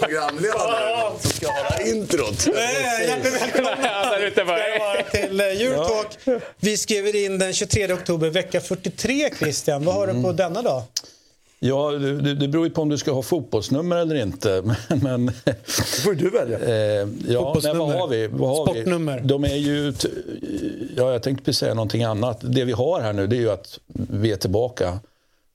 [0.00, 2.46] Programledaren som ska hålla introt.
[2.46, 3.76] Eh, Hjärtligt välkomna
[5.10, 6.40] till eh, Eurotalk.
[6.60, 9.30] Vi skriver in den 23 oktober, vecka 43.
[9.38, 10.82] Christian, vad har du på denna dag?
[11.62, 14.62] Ja, det, det beror ju på om du ska ha fotbollsnummer eller inte.
[14.88, 15.66] Men, men, Det
[16.02, 16.58] får du välja.
[16.58, 18.26] eh, ja, nej, vad har vi?
[18.26, 19.20] Vad har Sportnummer.
[19.20, 19.28] Vi?
[19.28, 19.92] De är ju...
[20.96, 22.38] Ja, jag tänkte precis säga någonting annat.
[22.42, 24.98] Det vi har här nu det är ju att vi är tillbaka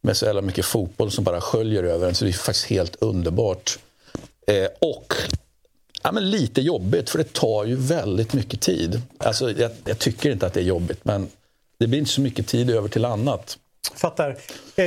[0.02, 2.16] med så jävla mycket fotboll som bara sköljer över en.
[2.16, 3.80] Så det är faktiskt helt underbart.
[4.48, 5.14] Eh, och
[6.04, 9.02] ja, men lite jobbigt, för det tar ju väldigt mycket tid.
[9.18, 11.28] Alltså, jag, jag tycker inte att det är jobbigt, men
[11.78, 13.58] det blir inte så mycket tid över till annat.
[13.96, 14.30] Fattar.
[14.76, 14.86] Eh,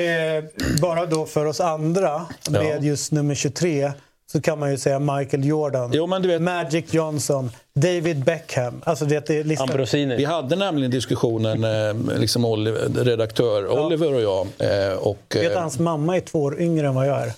[0.82, 3.92] bara då för oss andra, med just nummer 23,
[4.32, 8.82] så kan man ju säga Michael Jordan, Jo, men du vet- Magic Johnson, David Beckham.
[8.84, 9.68] Alltså det, det är listan.
[9.70, 10.16] Ambrosini.
[10.16, 14.46] Vi hade nämligen diskussionen, eh, liksom Oliver, redaktör Oliver och jag.
[14.88, 17.32] Eh, och, Vet eh, hans mamma är två år yngre än vad jag är.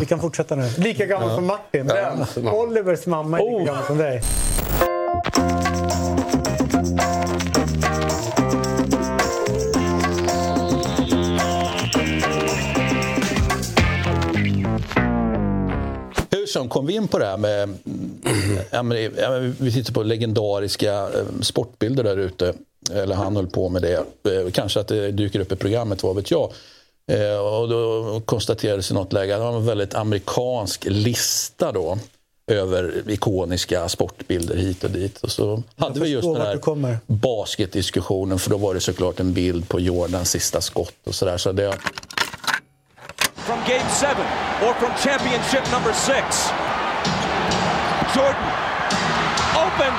[0.00, 0.68] Vi kan fortsätta nu.
[0.78, 1.86] Lika gammal som Martin.
[1.86, 2.48] Den.
[2.54, 3.64] Olivers mamma är lika Oh.
[3.66, 4.22] gammal som dig.
[16.52, 17.78] Som kom vi in på det här med...
[19.58, 22.54] vi tittar på legendariska eh, sportbilder där ute.
[22.92, 23.94] Eller han höll på med det.
[23.94, 26.52] Eh, Kanske att det dyker upp i programmet, vad vet jag.
[27.12, 31.98] Eh, Och då konstaterades i något läge att det var en väldigt amerikansk lista då
[32.46, 35.18] över ikoniska sportbilder hit och dit.
[35.18, 39.68] Och så hade vi just den här basketdiskussionen för då var det såklart en bild
[39.68, 41.38] på Jordans sista skott och sådär.
[41.38, 41.74] Så det,
[43.42, 44.26] from game seven
[44.64, 46.26] or from championship number six.
[48.14, 48.48] Jordan
[49.64, 49.92] open.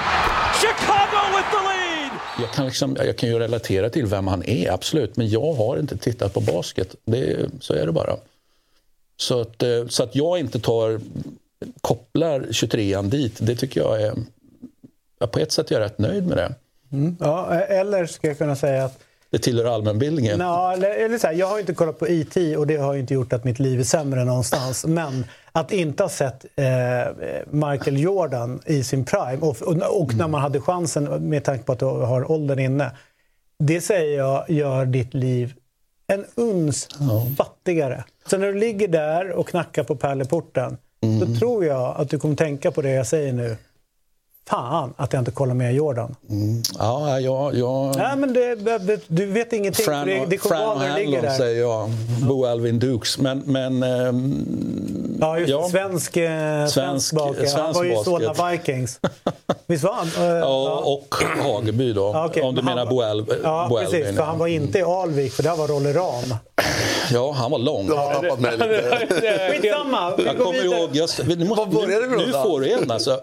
[0.63, 2.11] Chicago with the lead.
[2.39, 5.17] Jag kan, liksom, jag kan ju relatera till vem han är, absolut.
[5.17, 6.95] Men jag har inte tittat på basket.
[7.05, 8.17] Det, så är det bara.
[9.17, 10.99] Så att, eh, så att jag inte tar,
[11.82, 14.14] kopplar 23an dit, det tycker jag är...
[15.32, 16.55] På ett sätt är jag rätt nöjd med det.
[17.20, 18.99] Ja, eller ska jag kunna säga att
[19.33, 20.39] Det tillhör allmänbildningen.
[20.39, 22.58] Ja, eller, eller så här, jag har inte kollat på E.T.
[22.58, 24.86] och det har inte gjort att mitt liv är sämre någonstans.
[24.88, 26.66] Men att inte ha sett eh,
[27.49, 31.71] Michael Jordan i sin prime och, och, och när man hade chansen med tanke på
[31.71, 32.92] att du har åldern inne.
[33.60, 35.54] Det säger jag gör ditt liv
[36.08, 36.88] en uns
[37.38, 38.04] fattigare.
[38.30, 40.77] Så när du ligger där och knackar på pärleporten
[41.20, 43.58] då tror jag att du kommer tänka på det jag säger nu.
[44.49, 46.15] Fan att jag inte kollar med Jordan.
[46.80, 47.55] Ja, jag...
[47.55, 49.86] jag Nej, men det, det, du vet ingenting.
[49.86, 51.30] Fran, det, det Fran du ligger där.
[51.30, 51.89] säger jag.
[52.27, 53.17] Bo Alvin Dukes.
[53.17, 55.70] Men, men ehm, Ja, just Ja.
[55.71, 57.36] Svensk, eh, svensk, Svensk- bak.
[57.37, 58.05] Han svensk var ju basket.
[58.05, 58.99] Solna Vikings.
[59.67, 60.08] Visst var han?
[60.27, 62.11] Eh, ja, och Hageby då.
[62.14, 63.93] Ja, okej, Om du men menar Bo, Al, Ja, Bo precis.
[63.95, 64.15] Alvin.
[64.15, 66.36] För han var inte i Alvik, för där var Rolle Ram.
[67.11, 67.87] Ja, han var lång.
[67.87, 69.08] Du har tappat mig lite.
[69.61, 70.80] Skitsamma, vi Jag går kommer vidare.
[70.80, 73.20] ihåg, just, nu, måste, Vad började vi nu, nu får du en alltså.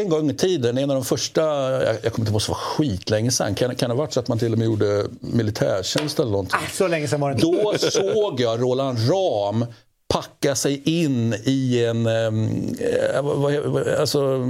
[0.00, 2.54] En gång i tiden, en av de första, jag, jag kommer inte ihåg, det var
[2.54, 3.54] skitlänge sedan.
[3.54, 6.58] Kan, kan det ha varit så att man till och med gjorde militärtjänst eller någonting?
[6.72, 7.46] Så länge sedan var det inte.
[7.46, 9.64] Då såg jag Roland Ram
[10.08, 12.06] packa sig in i en...
[12.06, 14.48] ehm, Eh, alltså,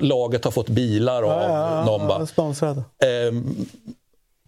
[0.00, 2.08] laget har fått bilar av Ja, ja, någon.
[2.08, 2.26] bara.
[2.26, 2.82] sponsrad.
[3.04, 3.66] Ehm,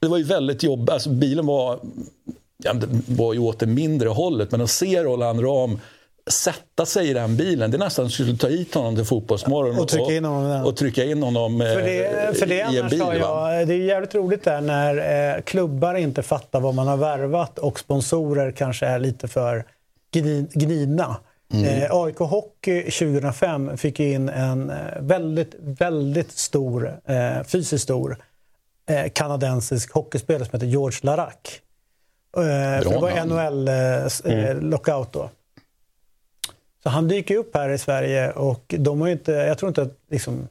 [0.01, 0.91] det var ju väldigt jobbigt.
[0.91, 1.79] Alltså, bilen var,
[2.65, 2.75] ja,
[3.07, 5.79] var ju åt det mindre hållet, men att se Roland Ram
[6.31, 9.79] sätta sig i den bilen, det är nästan att skulle ta hit honom till Fotbollsmorgon
[9.79, 12.89] Och trycka in honom och trycka in honom eh, För det, för det i en
[12.89, 12.99] bil.
[12.99, 17.59] jag, det är jävligt roligt där när eh, klubbar inte fattar vad man har värvat
[17.59, 19.65] och sponsorer kanske är lite för
[20.15, 21.17] gni- gnidna.
[21.55, 28.17] Eh, AIK Hockey 2005 fick in en eh, väldigt, väldigt stor, eh, fysiskt stor
[28.91, 31.35] eh, kanadensisk hockeyspelare som heter George Larac.
[32.37, 32.43] Eh,
[32.91, 33.11] det var.
[33.27, 35.31] NHL-lockout då.
[36.83, 39.97] Så han dyker upp här i Sverige och de har inte, jag tror inte att
[40.11, 40.49] liksom,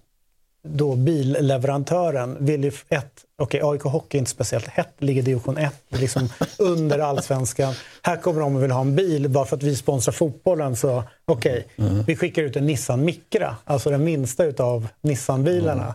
[0.63, 3.11] då billeverantören vill ju ett,
[3.41, 7.73] okej AIK Hockey är inte speciellt hett, ligger i division 1, liksom under allsvenskan.
[8.01, 11.03] Här kommer de och vill ha en bil bara för att vi sponsrar fotbollen så
[11.25, 11.67] okej,
[12.07, 15.93] vi skickar ut en Nissan Micra, alltså den minsta utav Nissan-bilarna.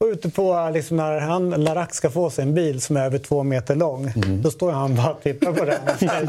[0.00, 3.18] Och ute på, liksom, när han, Larac ska få sig en bil som är över
[3.18, 6.22] två meter lång, då står han bara och tittar på den och säger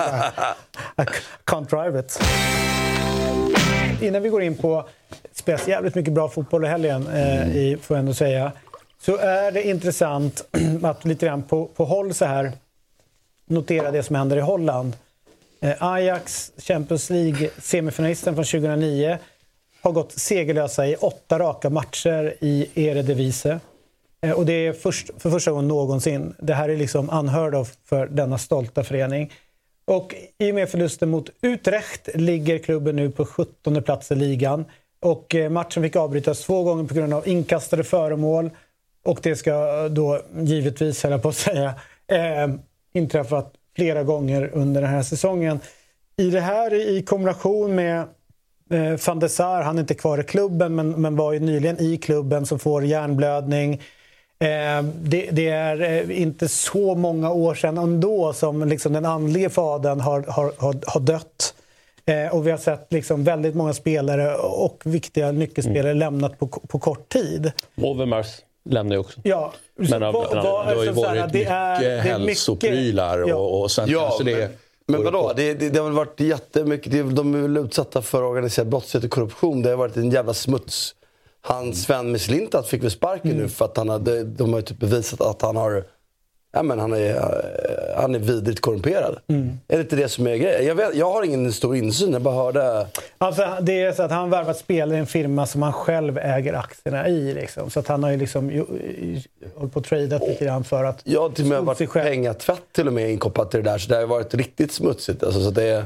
[0.97, 1.05] I
[1.45, 2.19] can't drive it.
[4.01, 7.77] Innan vi går in på, speciellt spelas jävligt mycket bra fotboll i helgen, eh, i,
[7.81, 8.51] får jag ändå säga,
[9.01, 10.47] så är det intressant
[10.83, 12.51] att lite grann på, på håll så här
[13.45, 14.93] notera det som händer i Holland.
[15.61, 19.17] Eh, Ajax, Champions League-semifinalisten från 2009,
[19.81, 23.59] har gått segerlösa i åtta raka matcher i Eredivisie.
[24.21, 26.35] Eh, och det är först, för första gången någonsin.
[26.39, 29.31] Det här är liksom unheard of för denna stolta förening.
[29.87, 34.65] Och i och med förlusten mot Utrecht ligger klubben nu på 17 plats i ligan.
[34.99, 38.49] Och eh, matchen fick avbrytas två gånger på grund av inkastade föremål.
[39.05, 41.73] Och det ska eh, då givetvis, höll jag på att säga,
[42.07, 42.47] eh,
[42.93, 45.59] inträffat flera gånger under den här säsongen.
[46.17, 47.99] I det här i kombination med
[48.69, 51.81] eh, van der Sar, han är inte kvar i klubben men, men var ju nyligen
[51.81, 53.81] i klubben som får hjärnblödning.
[54.39, 59.49] Eh, det, det, är eh, inte så många år sedan ändå som liksom den andlige
[59.49, 61.53] fadern har, har, har, har dött.
[62.05, 65.97] Eh, och vi har sett liksom väldigt många spelare och viktiga nyckelspelare mm.
[65.97, 67.51] lämnat på, på kort tid.
[67.75, 68.27] Overmars
[68.69, 69.19] lämnar ju också.
[69.23, 69.53] Ja.
[69.75, 73.71] Men av, vad, vad, det har ju varit mycket det är, hälsoprylar och, och, och
[73.71, 74.51] sen ja, kanske det
[74.87, 75.33] men, men vadå?
[75.35, 76.91] Det, det, det har väl varit jättemycket...
[76.91, 79.61] Det, de är väl utsatta för organiserad brottslighet och korruption.
[79.61, 80.95] Det har varit en jävla smuts.
[81.47, 83.43] Han Sven Mislintat fick väl sparken mm.
[83.43, 85.83] nu för att han hade, de har typ bevisat att han har
[86.53, 89.17] ja, men han, är, eh, han är vidrigt korrumperad.
[89.27, 89.59] Mm.
[89.67, 90.77] Är det inte det som är grejen?
[90.77, 92.87] Jag, jag har ingen stor insyn, jag bara hörde...
[93.17, 96.17] Alltså, det är så att han har värvat spelare i en firma som han själv
[96.17, 97.33] äger aktierna i.
[97.33, 97.69] Liksom.
[97.69, 98.65] Så att han har ju liksom
[99.55, 101.01] hållit på att tradat lite grann för att...
[101.03, 103.77] Jag har till och med varit pengatvätt till och med inkopplat till det där.
[103.77, 105.23] Så det har varit riktigt smutsigt.
[105.23, 105.85] Alltså, så det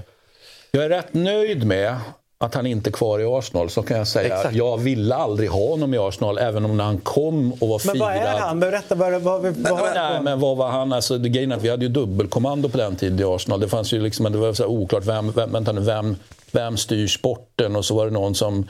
[0.72, 1.96] Jag är rätt nöjd med
[2.42, 4.36] att han inte är kvar i Arsenal så kan jag säga.
[4.36, 4.56] Exakt.
[4.56, 7.98] Jag ville aldrig ha honom i Arsenal även om när han kom och var firad.
[7.98, 8.60] Men vad är han?
[8.60, 8.96] Berätta.
[8.96, 10.94] Vad, vad, vad, vad, nej, men vad var han?
[10.94, 13.60] Alltså, grejen vi hade ju dubbelkommando på den tiden i Arsenal.
[13.60, 16.16] Det fanns ju liksom, det var så oklart vem, vem, vänta nu, vem,
[16.52, 17.76] vem styr sporten?
[17.76, 18.68] Och så var det någon som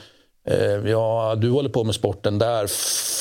[0.47, 2.67] eh, Ja, du håller på med sporten där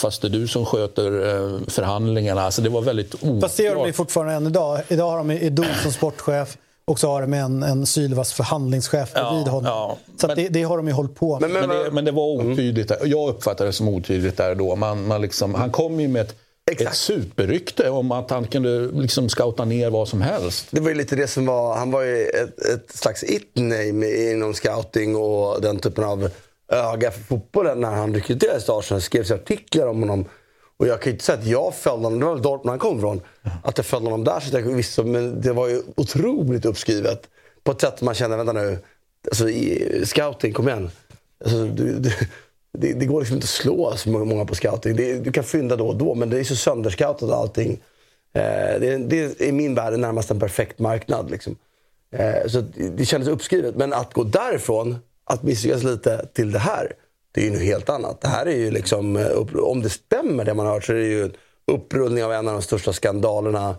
[0.01, 2.43] fast det är du som sköter eh, förhandlingarna.
[2.43, 3.41] Alltså, det var väldigt oklart.
[3.41, 4.81] Fast det gör de fortfarande än idag.
[4.89, 6.57] Idag har de Idol som sportchef.
[6.91, 9.65] Och så har de en, en sylvass förhandlingschef bredvid ja, honom.
[9.65, 11.51] Ja, så men, det, det, har de ju hållit på med.
[11.51, 12.91] Men, men, det, men det, var otydligt.
[12.91, 13.11] Mm.
[13.11, 14.77] Jag uppfattade det som otydligt där då.
[14.77, 16.37] Man, man liksom, han kom ju med ett,
[16.81, 20.67] ett superrykte om att han kunde liksom scouta ner vad som helst.
[20.71, 21.75] Det var ju lite det som var...
[21.75, 26.31] Han var ju ett, ett slags it-name inom scouting och den typen av
[26.73, 29.01] öga för fotbollen när han rekryterades till Arsenal.
[29.01, 30.25] Det skrevs artiklar om honom
[30.81, 32.79] och jag kan ju inte säga att jag följde honom, det var väl Dortmund han
[32.79, 33.21] kom ifrån.
[33.65, 37.29] Att jag följde honom där så jag visste, men det var ju otroligt uppskrivet.
[37.63, 38.79] På ett sätt man känner, vänta nu,
[39.29, 39.45] alltså,
[40.05, 40.91] scouting, kom igen.
[41.45, 42.13] Alltså, du, du,
[42.79, 44.97] det, det, går liksom inte att slå så många på scouting.
[44.97, 47.73] Det, du kan fynda då och då, men det är så sönderscoutat allting.
[48.33, 51.31] Eh, det, det är i min värld närmast en perfekt marknad.
[51.31, 51.57] Liksom.
[52.13, 52.61] Eh, så
[52.97, 53.77] det kändes uppskrivet.
[53.77, 56.93] Men att gå därifrån, att misslyckas lite, till det här
[57.33, 58.21] det är ju något helt annat.
[58.21, 60.97] Det här är ju liksom, eh, om det stämmer det man har hört så är
[60.97, 61.33] det ju en
[61.73, 63.77] upprullning av en av de största skandalerna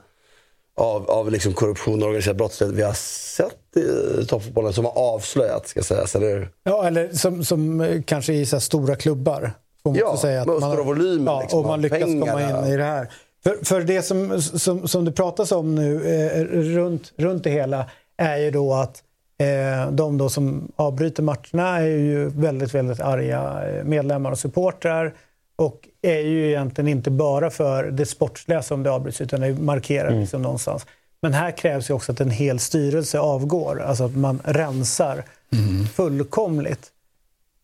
[0.77, 3.77] av, av liksom korruption och organiserad brottslighet vi har sett
[4.21, 8.45] i toppfotbollen som har avslöjats, ska sägas, eller Ja, eller som, som eh, kanske i
[8.45, 9.51] så stora klubbar.
[9.83, 11.31] ja, säga att med stora volymer.
[11.31, 13.12] Ja, liksom, och man lyckas komma in i det här.
[13.44, 16.44] För, för det som, som, som det pratas om nu eh,
[16.75, 19.04] runt, runt det hela är ju då att
[19.42, 25.14] Eh, de då som avbryter matcherna är ju väldigt, väldigt arga eh, medlemmar och supportrar
[25.56, 30.08] och är ju egentligen inte bara för det sportsliga som det avbryts utan det markerar
[30.08, 30.22] mm.
[30.22, 30.86] liksom någonstans.
[31.22, 35.24] Men här krävs ju också att en hel styrelse avgår, alltså att man rensar
[35.54, 35.86] mm.
[35.86, 36.92] fullkomligt.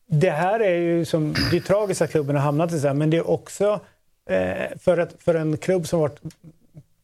[0.07, 2.93] Det här är ju som, det är tragiskt att klubben har hamnat i så här,
[2.93, 3.79] men det är också
[4.29, 6.19] eh, för, ett, för en klubb som varit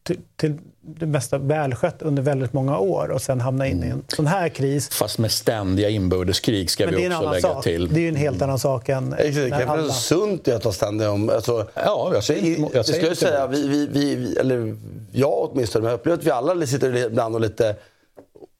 [0.03, 3.91] till, till det mesta välskött under väldigt många år och sen hamna in i en
[3.91, 4.05] mm.
[4.07, 4.89] sån här kris.
[4.89, 7.63] Fast med ständiga inbördeskrig ska Men vi också lägga sak.
[7.63, 7.93] till.
[7.93, 9.09] Det är ju en helt annan sak än...
[9.09, 9.93] Det är alla...
[9.93, 11.29] sunt att ha ständiga om...
[11.29, 14.77] Alltså, ja, jag säger, jag jag skulle säga, vi, vi, vi, eller
[15.11, 17.75] jag åtminstone, men jag upplever att vi alla sitter ibland och lite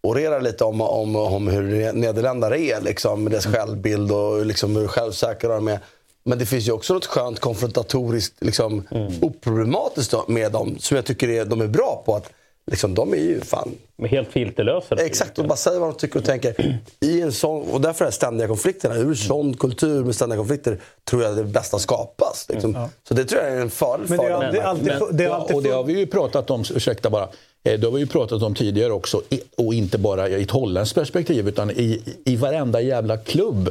[0.04, 3.58] orerar lite om, om, om hur nederländare är, liksom, med deras mm.
[3.58, 5.80] självbild och liksom, hur självsäkra de är.
[6.24, 9.14] Men det finns ju också något skönt konfrontatoriskt, liksom, mm.
[9.22, 12.16] oproblematiskt med dem som jag tycker är, de är bra på.
[12.16, 12.30] att
[12.72, 13.72] liksom, De är ju fan...
[13.96, 14.96] Men helt filterlösa.
[14.96, 16.80] Exakt, och bara säger vad de tycker och tänker.
[17.00, 18.96] I en sån, och därför är ständiga konflikterna.
[18.96, 20.78] Ur sån kultur med ständiga konflikter
[21.10, 22.46] tror jag det bästa skapas.
[22.50, 22.76] Liksom.
[22.76, 22.90] Mm.
[23.08, 25.46] Så det tror jag är en fördel för dem.
[25.54, 27.24] och det har vi ju pratat om, ursäkta bara,
[27.64, 29.22] eh, det har vi ju pratat om tidigare också,
[29.58, 33.70] och inte bara i ett holländskt perspektiv utan i, i varenda jävla klubb.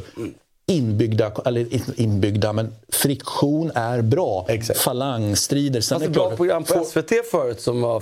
[0.67, 1.67] Mm inbyggda, eller
[2.01, 4.45] inbyggda, men friktion är bra.
[4.49, 4.79] Exakt.
[4.79, 5.81] Falangstrider.
[5.81, 7.99] Sen det ett bra program på SVT förut som var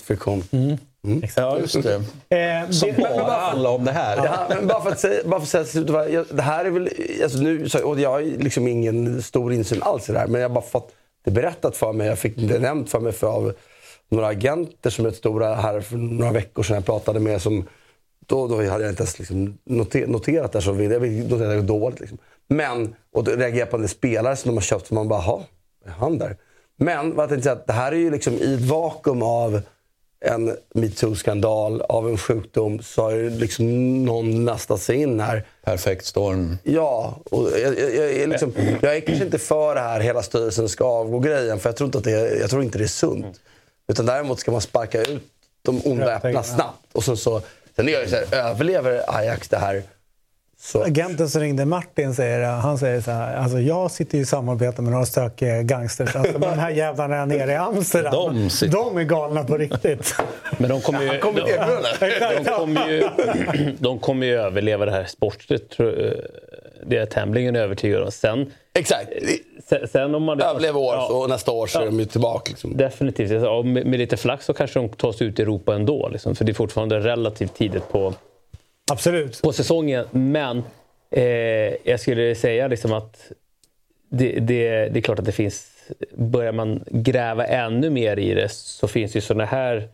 [0.00, 0.44] friktion.
[0.50, 0.78] Mm.
[1.04, 1.22] Mm.
[1.36, 1.94] Ja, just det.
[1.94, 4.16] Eh, som det, bara, bara handlar om det här.
[4.16, 6.88] Ja, men bara för att säga, bara för att säga det här är väl...
[7.22, 10.48] Alltså nu, och jag har liksom ingen stor insyn alls i det här, men jag
[10.48, 10.92] har bara fått
[11.24, 12.06] det berättat för mig.
[12.06, 13.52] Jag fick det nämnt för mig för av
[14.08, 17.42] några agenter som är stora här för några veckor sedan jag pratade med.
[17.42, 17.66] som
[18.26, 21.62] då, då hade jag inte ens liksom noter, noterat det så vill jag noterade det
[21.62, 22.00] dåligt.
[22.00, 22.18] Liksom.
[22.48, 25.08] Men, och då reagerar jag på en del spelare som de har köpt som man
[25.08, 25.42] bara, jaha,
[25.84, 26.36] är han där?
[26.76, 29.60] Men vad jag tänkte säga, att det här är ju liksom i ett vakuum av
[30.24, 35.46] en metoo-skandal, av en sjukdom, så har ju liksom någon lastat sig in här.
[35.64, 36.58] Perfekt storm.
[36.62, 40.22] Ja, och jag, jag, jag, är liksom, jag är kanske inte för det här hela
[40.22, 43.40] styrelsen ska avgå-grejen, för jag tror, inte att det, jag tror inte det är sunt.
[43.88, 45.22] Utan däremot ska man sparka ut
[45.62, 46.86] de onda äpplena snabbt.
[46.92, 47.42] Och så, så,
[47.76, 49.82] sen är jag ju så här, överlever Ajax det här
[50.64, 50.82] så.
[50.82, 54.92] Agenten som ringde Martin säger, han säger så här, alltså jag sitter i samarbete med
[54.92, 56.16] några stökiga gangsters.
[56.16, 58.72] Alltså, de här jävlarna nere i Amsterdam, de, sitter...
[58.72, 60.14] de är galna på riktigt.
[60.58, 61.18] Men de kommer ju, de,
[62.34, 63.08] de, kommer ju,
[63.78, 65.76] de kommer ju överleva det här sportsligt.
[66.86, 68.10] Det är jag tämligen övertygad om.
[68.10, 69.08] Sen, Exakt.
[69.64, 72.04] Sen, sen om man, Överlever år ja, och nästa år så ja, är de ju
[72.04, 72.50] tillbaka.
[72.50, 72.76] Liksom.
[72.76, 73.30] Definitivt.
[73.64, 76.08] Med, med, lite flax så kanske de tar sig ut i Europa ändå.
[76.08, 78.14] Liksom, för det är fortfarande relativt tidigt på
[78.92, 79.42] Absolut.
[79.42, 80.04] på säsongen.
[80.10, 80.62] Men
[81.10, 81.24] eh,
[81.84, 83.32] jag skulle säga liksom att
[84.08, 85.68] det, det, det är klart att det finns...
[86.14, 89.88] Börjar man gräva ännu mer i det så finns det ju såna här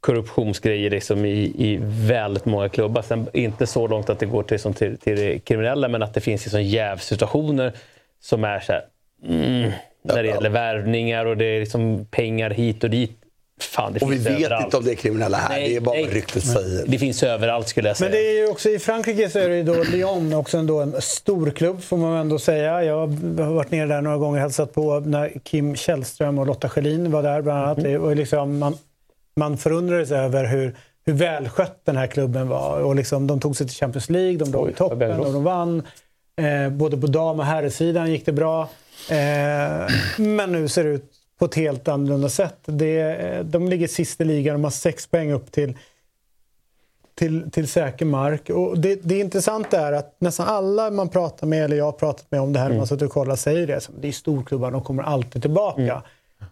[0.00, 3.02] korruptionsgrejer liksom i, i väldigt många klubbar.
[3.02, 6.14] Sen inte så långt att det går till, som till, till det kriminella men att
[6.14, 7.72] det finns liksom jävsituationer
[8.20, 8.82] som är så här,
[9.26, 9.70] mm,
[10.02, 13.12] när det gäller värvningar och det är liksom pengar hit och dit.
[13.60, 14.64] Fan, och vi vet överallt.
[14.64, 15.48] inte om det är kriminella här.
[15.48, 16.86] Nej, det är bara nej, ryktet säger.
[16.86, 18.10] Det finns överallt skulle jag säga.
[18.10, 20.80] Men det är ju också i Frankrike så är det ju då Lyon också ändå
[20.80, 22.84] en storklubb får man ändå säga.
[22.84, 23.06] Jag
[23.38, 27.10] har varit nere där några gånger och hälsat på när Kim Källström och Lotta Schelin
[27.10, 27.78] var där bland annat.
[27.78, 28.02] Mm.
[28.02, 28.78] Och liksom man,
[29.38, 30.76] man förundrades över hur,
[31.06, 32.80] hur välskött den här klubben var.
[32.80, 35.82] Och liksom, de tog sig till Champions League, de låg i toppen och de vann.
[36.36, 38.62] Eh, både på dam och herrsidan gick det bra.
[39.10, 42.58] Eh, men nu ser det ut på ett helt annorlunda sätt.
[42.64, 45.76] Det, de ligger sist i ligan, de har sex poäng upp till,
[47.14, 48.50] till, till säker mark.
[48.50, 52.26] Och det, det intressanta är att nästan alla man pratar med, eller jag har pratat
[52.30, 52.78] med om det här, mm.
[52.78, 53.88] man suttit och kollat, säger det.
[54.00, 55.82] Det är storklubbar, de kommer alltid tillbaka.
[55.82, 56.02] Mm.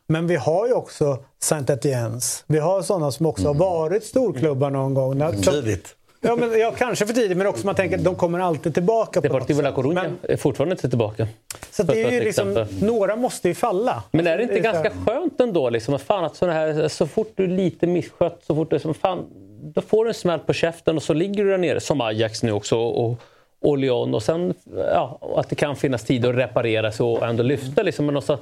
[0.08, 2.44] Men vi har ju också Saint Etiennes.
[2.46, 3.60] Vi har sådana som också mm.
[3.60, 5.42] har varit storklubbar någon gång.
[5.42, 5.96] Tidigt.
[6.20, 9.20] Ja, men, ja, kanske för tidigt, men också man tänker att de kommer alltid tillbaka.
[9.20, 11.28] Deportivo La Coruña men, är fortfarande inte tillbaka.
[11.70, 14.02] Så det är ju liksom, några måste ju falla.
[14.10, 15.10] Men är det inte det är ganska så...
[15.10, 15.70] skönt ändå?
[15.70, 18.94] Liksom, att fan, att här, så fort du är lite misskött, så fort du, som
[18.94, 19.26] fan,
[19.74, 22.42] då får du en smäll på käften och så ligger du där nere, som Ajax
[22.42, 22.78] nu också.
[22.78, 23.18] Och,
[23.60, 27.42] och Lyon och sen ja, att det kan finnas tid att reparera sig och ändå
[27.42, 27.82] lyfta.
[27.82, 28.38] Liksom, men också,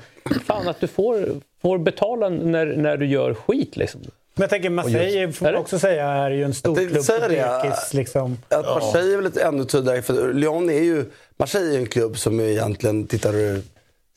[0.47, 1.29] fan att du får,
[1.63, 3.77] får betala när, när du gör skit.
[3.77, 4.01] Liksom.
[4.35, 7.95] Men jag tänker Marseille får man också säga är ju en stor klubb på dekis.
[7.95, 8.39] Liksom.
[8.49, 10.03] Att Marseille är väl lite ännu tydligare.
[10.03, 11.05] För Lyon är ju...
[11.37, 13.63] Marseille är en klubb som egentligen, tittar du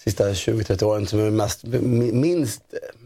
[0.03, 1.63] sista 20-30 åren, som är mest,
[2.13, 2.61] minst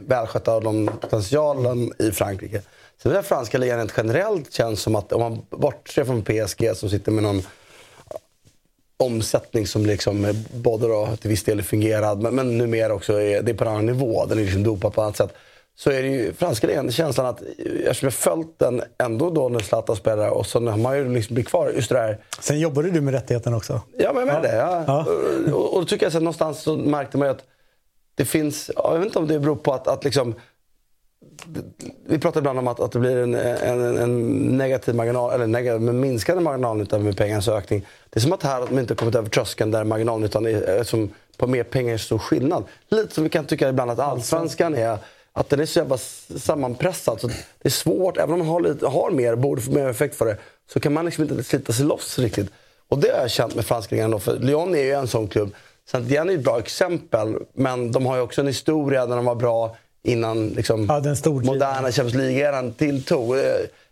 [0.07, 2.61] välskötta av de potentialen i Frankrike.
[3.03, 6.89] Sen den franska ligan rent generellt känns som att, om man bortser från PSG som
[6.89, 7.41] sitter med någon
[9.01, 13.41] omsättning som liksom både då till viss del är fungerad, men, men numera också är,
[13.41, 14.25] det är på en annan nivå.
[14.25, 15.33] Den är liksom dopad på ett annat sätt
[15.75, 17.41] så är det ju franska ligan känslan att,
[17.85, 21.33] eftersom jag följt den ändå då när Zlatan spelar och så har man ju liksom
[21.33, 21.71] blivit kvar.
[21.75, 22.17] Just det där.
[22.39, 23.81] Sen jobbade du med rättigheten också?
[23.97, 24.39] Ja, men med ja.
[24.39, 24.55] det.
[24.55, 24.83] Ja.
[24.87, 25.05] ja.
[25.53, 27.43] Och, och, då tycker jag att någonstans så märkte man ju att
[28.15, 30.35] det finns, jag vet inte om det beror på att, att liksom
[32.05, 35.81] vi pratar ibland om att, att det blir en, en, en negativ marginal, eller negativ,
[35.81, 37.85] men minskande marginalnytta med pengarnas ökning.
[38.09, 41.09] Det är som att här att man inte kommit över tröskeln där marginalnyttan är, som
[41.37, 42.63] på mer pengar är stor skillnad.
[42.89, 44.97] Lite som vi kan tycka ibland att allsvenskan är
[45.33, 45.97] att den är så jävla
[46.37, 47.21] sammanpressad.
[47.21, 50.15] Så det är svårt, även om man har, lite, har mer, borde få mer effekt
[50.15, 50.37] för det,
[50.73, 52.51] så kan man liksom inte slita sig loss riktigt.
[52.87, 54.19] Och det har jag känt med franska ligan.
[54.19, 55.55] För Lyon är ju en sån klubb.
[55.91, 59.35] saint är ett bra exempel, men de har ju också en historia där de var
[59.35, 61.15] bra innan liksom, ja, den
[61.45, 63.37] moderna Champions League-eran tilltog.
[63.37, 63.43] Eh,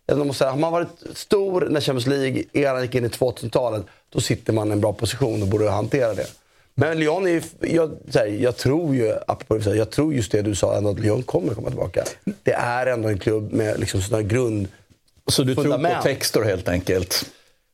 [0.06, 4.20] jag måste säga, har man varit stor när Champions League-eran gick in i 2000-talet, då
[4.20, 6.28] sitter man i en bra position och borde hantera det.
[6.76, 10.78] Men Lyon är jag, här, jag tror ju, apropå, jag tror just det du sa,
[10.78, 12.04] ändå att Lyon kommer komma tillbaka.
[12.44, 14.68] Det är ändå en klubb med liksom sådana grund
[15.28, 15.94] Så du fundament.
[15.94, 17.26] tror på Textor helt enkelt?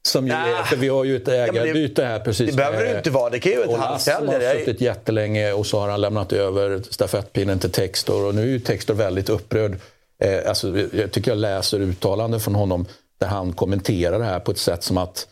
[0.06, 2.50] Som ju är, för vi har ju ett ägarbyte här precis.
[2.50, 3.30] Det behöver det inte vara.
[3.30, 4.44] Det kan ju vara handsäljare.
[4.46, 8.26] har suttit jättelänge och så har han lämnat över stafettpinnen till Textor.
[8.26, 9.78] Och nu är ju Textor väldigt upprörd.
[10.24, 12.86] Eh, alltså, jag tycker jag läser uttalanden från honom
[13.20, 15.28] där han kommenterar det här på ett sätt som att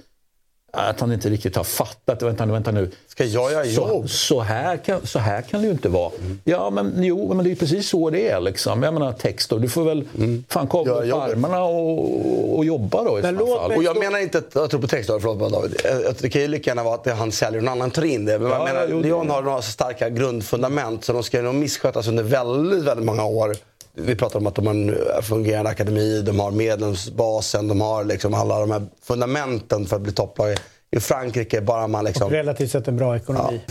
[0.76, 2.22] att han inte riktigt har fattat.
[2.22, 2.92] Vänta nu, vänta nu.
[3.08, 3.88] Ska jag göra jobb?
[3.88, 6.12] Så, så, här kan, så här kan det ju inte vara.
[6.20, 6.40] Mm.
[6.44, 8.42] Ja, men jo, men det är precis så det är.
[8.42, 8.84] Liksom.
[8.84, 9.60] Jag menar texter.
[9.60, 10.44] Du får väl mm.
[10.50, 13.72] fan kavla upp armarna och, och jobba då i men fall.
[13.72, 15.82] Och jag menar inte att jag tror på texter, förlåt David.
[16.20, 18.40] Det kan ju lika gärna vara att han säljer och någon annan tar in det.
[18.40, 22.08] Men ja, jag menar, Lyon har några så starka grundfundament så de ska nog misskötas
[22.08, 23.56] under väldigt, väldigt många år
[23.98, 28.34] vi pratar om att de har en fungerande akademi, de har medlemsbasen, de har liksom
[28.34, 30.56] alla de här fundamenten för att bli topplag
[30.92, 31.62] i Frankrike.
[31.62, 32.30] Bara man liksom...
[32.30, 33.62] Relativt sett en bra ekonomi.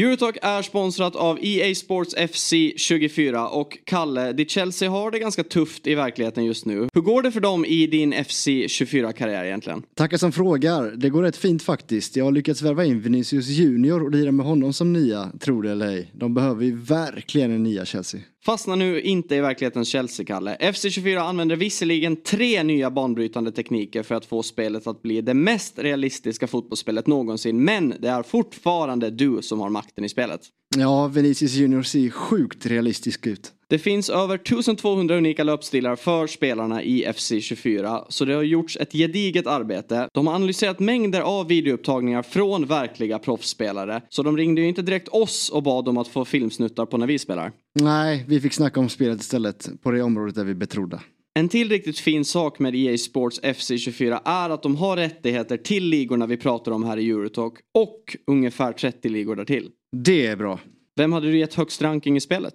[0.00, 5.44] Eurotalk är sponsrat av EA Sports FC 24 och Kalle, ditt Chelsea har det ganska
[5.44, 6.88] tufft i verkligheten just nu.
[6.92, 9.82] Hur går det för dem i din FC 24-karriär egentligen?
[9.94, 10.82] Tackar som frågar.
[10.96, 12.16] Det går rätt fint faktiskt.
[12.16, 15.70] Jag har lyckats värva in Vinicius Junior och lira med honom som nia, tror det
[15.70, 16.10] eller ej.
[16.14, 18.20] De behöver ju verkligen en nia Chelsea.
[18.44, 20.56] Fastna nu inte i verklighetens Chelsea-Kalle.
[20.60, 25.78] FC24 använder visserligen tre nya banbrytande tekniker för att få spelet att bli det mest
[25.78, 27.64] realistiska fotbollsspelet någonsin.
[27.64, 30.40] Men det är fortfarande du som har makten i spelet.
[30.76, 33.52] Ja, Vinicius Junior ser sjukt realistisk ut.
[33.70, 38.92] Det finns över 1200 unika löpstilar för spelarna i FC24, så det har gjorts ett
[38.92, 40.08] gediget arbete.
[40.12, 45.08] De har analyserat mängder av videoupptagningar från verkliga proffsspelare, så de ringde ju inte direkt
[45.08, 47.52] oss och bad om att få filmsnuttar på när vi spelar.
[47.80, 51.00] Nej, vi fick snacka om spelet istället, på det området där vi betrodda.
[51.34, 55.84] En till riktigt fin sak med EA Sports FC24 är att de har rättigheter till
[55.84, 59.70] ligorna vi pratar om här i Eurotalk och ungefär 30 ligor därtill.
[59.96, 60.60] Det är bra.
[60.96, 62.54] Vem hade du gett högst ranking i spelet?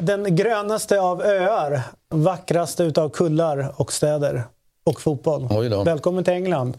[0.00, 4.42] Den grönaste av öar, vackraste utav kullar och städer
[4.84, 5.48] och fotboll.
[5.84, 6.76] Välkommen till England.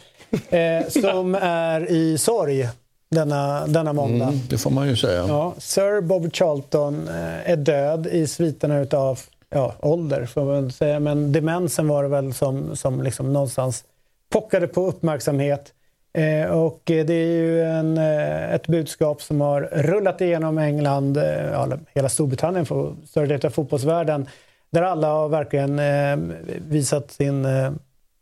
[0.50, 2.70] Eh, som är i sorg
[3.10, 4.26] denna, denna måndag.
[4.26, 5.26] Mm, det får man ju säga.
[5.28, 11.00] Ja, Sir Bobby Charlton eh, är död i sviterna utav ja, ålder, får man säga.
[11.00, 13.84] Men demensen var det väl som, som liksom någonstans
[14.30, 15.74] pockade på uppmärksamhet.
[16.14, 21.78] Eh, och det är ju en, eh, ett budskap som har rullat igenom England, eh,
[21.96, 24.28] hela Storbritannien, för större delen av fotbollsvärlden.
[24.72, 25.82] Där alla har verkligen
[26.70, 27.48] visat sin,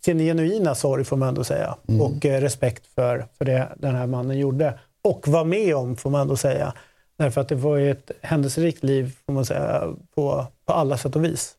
[0.06, 1.76] sin genuina sorg, får man ändå säga.
[1.88, 2.02] Mm.
[2.02, 4.80] Och respekt för, för det den här mannen gjorde.
[5.04, 6.74] Och var med om, får man ändå säga.
[7.18, 9.84] Därför att det var ju ett händelserikt liv, får man säga,
[10.16, 11.56] på, på alla sätt och vis.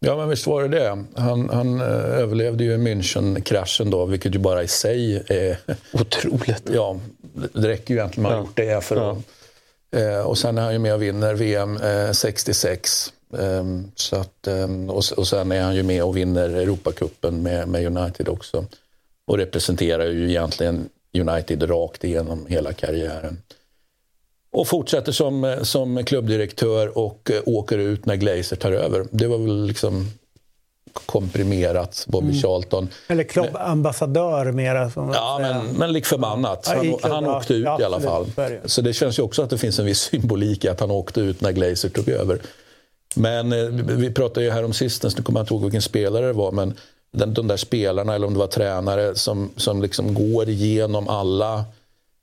[0.00, 1.04] Ja, men visst var det det.
[1.14, 5.58] Han, han överlevde ju München-kraschen då, vilket ju bara i sig är...
[5.92, 6.62] Otroligt.
[6.74, 7.00] Ja,
[7.52, 9.16] det räcker ju egentligen med att ha gjort det för ja.
[10.20, 10.26] att...
[10.26, 11.78] och sen är han ju med och vinner VM
[12.12, 13.12] 66.
[13.94, 14.48] så att,
[14.88, 18.64] och, och sen är han ju med och vinner Europacupen med, med United också.
[19.26, 23.42] Och representerar ju egentligen United rakt igenom hela karriären.
[24.52, 29.06] Och fortsätter som, som klubbdirektör och åker ut när Glazer tar över.
[29.10, 30.10] Det var väl liksom
[30.92, 32.42] komprimerat, Bobby mm.
[32.42, 32.88] Charlton.
[33.08, 34.90] Eller klubbambassadör mera.
[34.90, 36.66] Som ja, men, men lik förbannat.
[36.66, 38.26] Han, han åkte ut ja, i alla fall.
[38.64, 41.20] Så det känns ju också att det finns en viss symbolik i att han åkte
[41.20, 42.40] ut när Glazer tog över.
[43.14, 46.26] Men eh, vi pratade ju här om sistens, nu kommer jag inte ihåg vilken spelare
[46.26, 46.74] det var, men
[47.12, 51.64] den, de där spelarna, eller om det var tränare, som, som liksom går igenom alla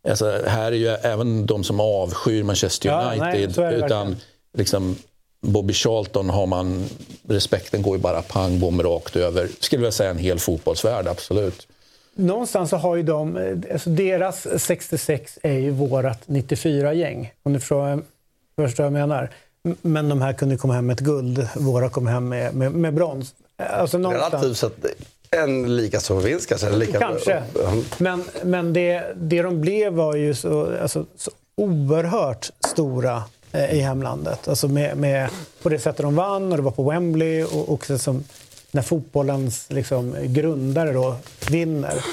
[0.10, 3.54] Alltså, här är ju även de som avskyr Manchester United.
[3.58, 4.16] Ja, nej, utan
[4.58, 4.96] liksom,
[5.42, 6.86] Bobby Charlton har man...
[7.28, 9.50] Respekten går ju bara pang bom rakt över.
[9.60, 11.68] Skulle jag säga en hel fotbollsvärld, absolut.
[12.16, 13.38] Någonstans så har ju de...
[13.72, 17.34] Alltså deras 66 är ju vårat 94-gäng.
[17.44, 18.04] Om du förstår
[18.56, 19.30] vad jag menar.
[19.82, 21.48] Men de här kunde komma hem med ett guld.
[21.56, 23.34] Våra kom hem med, med, med brons.
[23.58, 24.34] Alltså någonstans...
[24.34, 24.86] Relativt sett
[25.32, 26.70] en lika stor vinst kanske?
[26.70, 27.44] Lika kanske.
[27.98, 33.80] Men, men det, det de blev var ju så, alltså, så oerhört stora eh, i
[33.80, 34.48] hemlandet.
[34.48, 35.30] Alltså med, med,
[35.62, 38.24] på det sättet de vann och det var på Wembley och också som
[38.72, 41.16] när fotbollens liksom, grundare då
[41.50, 42.06] vinner.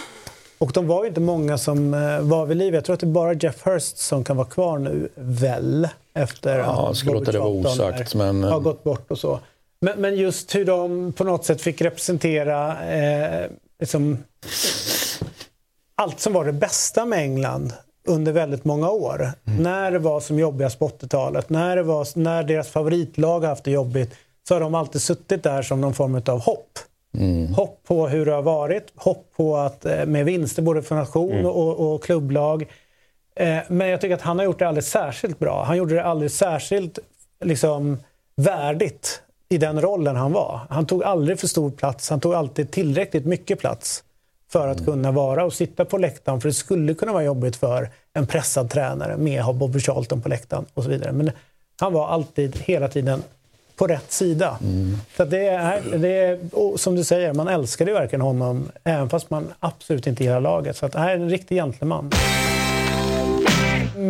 [0.59, 2.75] Och de var ju inte många som eh, var vid liv.
[2.75, 5.89] Jag tror att det är bara Jeff Hurst som kan vara kvar nu, väl?
[6.15, 8.15] Efter ja, jag ska låta det vara osagt.
[8.15, 8.45] Men...
[8.45, 9.41] har gått bort och så.
[9.85, 14.19] Men, men just hur de på något sätt fick representera eh, liksom,
[15.95, 17.73] allt som var det bästa med England
[18.09, 19.33] under väldigt många år.
[19.45, 23.71] När det var som jobbigast på 80-talet, när, det var, när deras favoritlag haft det
[23.71, 24.15] jobbigt,
[24.49, 26.79] så har de alltid suttit där som någon form av hopp.
[27.57, 31.47] Hopp på hur det har varit, hopp på att eh, med vinster både för nation
[31.47, 32.63] och, och klubblag.
[33.37, 35.65] Eh, Men jag tycker att han har gjort det alldeles särskilt bra.
[35.65, 36.99] Han gjorde det alldeles särskilt
[37.45, 37.99] liksom,
[38.37, 39.21] värdigt
[39.55, 40.61] i den rollen han var.
[40.71, 44.05] Han tog aldrig för stor plats, han tog alltid tillräckligt mycket plats
[44.53, 46.41] för att kunna vara och sitta på läktaren.
[46.41, 50.23] För det skulle kunna vara jobbigt för en pressad tränare med att ha Bobby Charlton
[50.23, 51.13] på läktaren och så vidare.
[51.13, 51.31] Men
[51.81, 53.23] han var alltid, hela tiden,
[53.77, 54.59] på rätt sida.
[55.17, 59.09] Så att det är, det är, som du säger, man älskade ju verkligen honom även
[59.09, 60.77] fast man absolut inte gillar laget.
[60.77, 62.11] Så att det här är en riktig gentleman.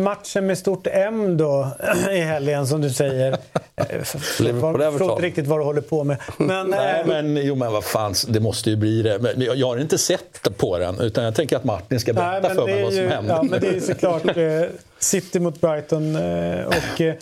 [0.05, 1.67] Matchen med stort M då
[2.11, 3.37] i helgen som du säger.
[3.75, 6.17] Jag förstår inte riktigt vad du håller på med.
[6.37, 9.19] Men, Nej, eh, men, jo, men vad fan, det måste ju bli det.
[9.19, 12.47] Men jag jag har inte sett på den, utan jag tänker att Martin ska berätta
[12.47, 13.33] Nej, för mig vad som ju, hände.
[13.33, 14.61] ja, men det är såklart eh,
[14.99, 16.15] City mot Brighton.
[16.15, 17.15] Eh, och, eh,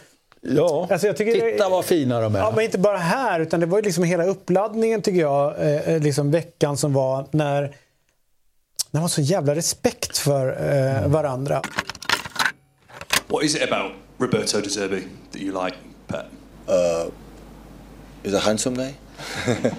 [0.45, 2.39] Ja, Alltså, titta vad fina de är.
[2.39, 5.89] Ja, men inte bara här, utan det var ju liksom hela uppladdningen tycker jag, eh,
[5.89, 7.71] eh, liksom veckan som var när, när
[8.91, 11.61] man har så jävla respekt för eh, varandra.
[13.27, 15.75] What is it about Roberto De Zerbi that you like,
[16.07, 16.29] Pat?
[16.67, 17.09] Uh,
[18.23, 18.95] he's a handsome guy.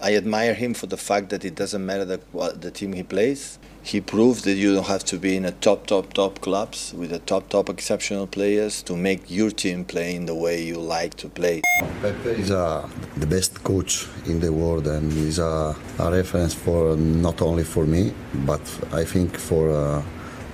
[0.00, 3.02] I admire him for the fact that it doesn't matter the, what the team he
[3.02, 3.58] plays.
[3.82, 7.12] He proves that you don't have to be in a top, top, top clubs with
[7.12, 11.14] a top, top exceptional players to make your team play in the way you like
[11.16, 11.62] to play.
[12.02, 16.96] Pepe is uh, the best coach in the world and is a, a reference for
[16.96, 18.12] not only for me
[18.44, 18.60] but
[18.92, 20.02] I think for uh,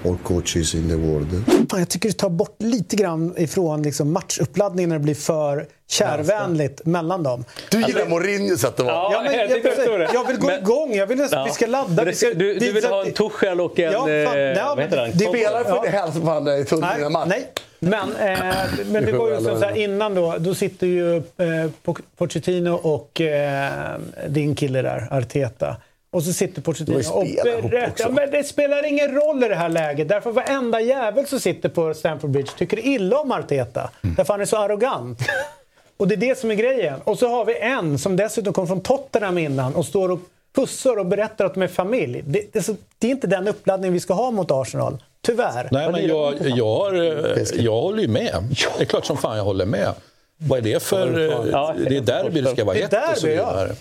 [0.04, 1.44] all coaches in the world.
[1.70, 5.66] Fan, jag tycker det tar bort lite grann ifrån liksom matchuppladdningen när det blir för
[5.90, 7.44] kärvänligt mellan dem.
[7.70, 8.94] Du gillar Mourinhos sätt att vara.
[8.94, 10.10] Ja, Ja, men jag jag, det.
[10.14, 11.44] jag vill gå Men- igång, jag vill Ja.
[11.44, 12.04] vi ska ladda.
[12.04, 13.92] Vi det- ska, Du, du vill ha en Tuchel och en...
[13.92, 15.10] Ja, fan, eh, nej, vad men han?
[15.14, 15.76] det- Spelare får Ja.
[15.86, 17.28] inte hälsa på varandra i tunneln Nej, match.
[17.28, 17.48] nej.
[17.78, 18.38] Men, eh,
[18.86, 21.22] men det var ju som så här, innan då, då sitter ju eh,
[21.84, 23.70] Po- Pochettino och eh,
[24.28, 25.76] din kille där, Arteta.
[26.12, 27.26] Och så sitter Pochettino och
[27.70, 28.10] berättar.
[28.10, 30.08] Men det spelar ingen roll i det här läget.
[30.08, 33.90] Därför varenda jävel som sitter på Stamford Bridge tycker illa om Arteta.
[34.02, 34.14] Mm.
[34.16, 35.18] Därför han är så arrogant.
[35.96, 37.00] Och det är det som är grejen.
[37.04, 40.20] Och så har vi en som dessutom kom från Tottenham innan och står och
[40.54, 42.22] pussar och berättar att de är familj.
[42.26, 45.02] Det, det, är så, det är inte den uppladdning vi ska ha mot Arsenal.
[45.20, 45.68] Tyvärr.
[45.72, 48.34] Nej, men jag, jag, har, eh, jag håller ju med.
[48.78, 49.92] Det är klart som fan jag håller med.
[50.36, 51.18] Vad är det för...
[51.20, 51.74] eh, Ja.
[51.88, 53.74] Det är derby det ska vara hett och så vidare.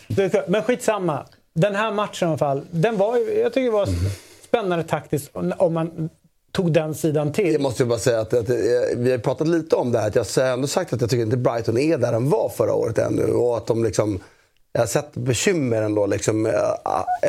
[0.47, 1.25] Men skitsamma.
[1.53, 3.87] Den här matchen i alla fall, den var, ju- jag tycker det var
[4.47, 6.09] spännande taktiskt om man
[6.51, 7.51] tog den sidan till.
[7.53, 8.55] Jag måste bara säga att, att eh,
[8.95, 10.07] vi har pratat lite om det här.
[10.19, 12.73] Att jag har ändå sagt att jag tycker inte Brighton är där de var förra
[12.73, 13.23] året ännu.
[13.25, 14.19] Och att de liksom,
[14.73, 16.05] jag har sett bekymmer ändå.
[16.05, 16.53] Liksom, äh,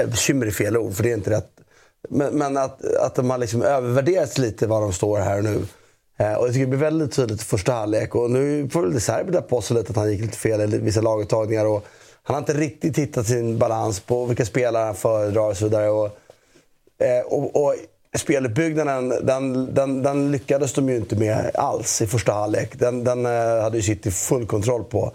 [0.02, 1.50] äh, bekymmer är fel ord, för det är inte rätt.
[2.08, 5.62] Men, men att, att de har liksom övervärderats lite var de står här nu.
[6.16, 8.14] Eh, och jag tycker det blir väldigt tydligt i första halvlek.
[8.14, 11.00] Och nu får väl Serbi på sig lite att han gick lite fel i vissa
[11.00, 11.66] laguttagningar.
[11.66, 11.84] Och
[12.22, 15.90] han har inte riktigt hittat sin balans på vilka spelare han föredrar och så vidare.
[15.90, 16.18] Och,
[17.02, 17.74] Eh, och, och
[18.16, 22.78] speluppbyggnaden, den, den, den lyckades de ju inte med alls i första halvlek.
[22.78, 25.12] Den, den eh, hade ju City full kontroll på.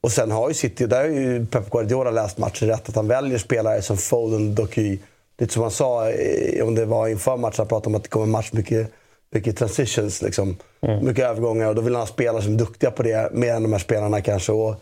[0.00, 3.08] Och sen har ju City, där har ju Pep Guardiola läst matchen rätt, att han
[3.08, 4.98] väljer spelare som Foden, Doky.
[5.38, 8.08] Lite som han sa, eh, om det var inför matchen, han pratade om att det
[8.08, 8.90] kommer match mycket,
[9.30, 10.22] mycket transitions.
[10.22, 10.56] Liksom.
[11.02, 13.62] Mycket övergångar och då vill han ha spelare som är duktiga på det, mer än
[13.62, 14.52] de här spelarna kanske.
[14.52, 14.74] Och,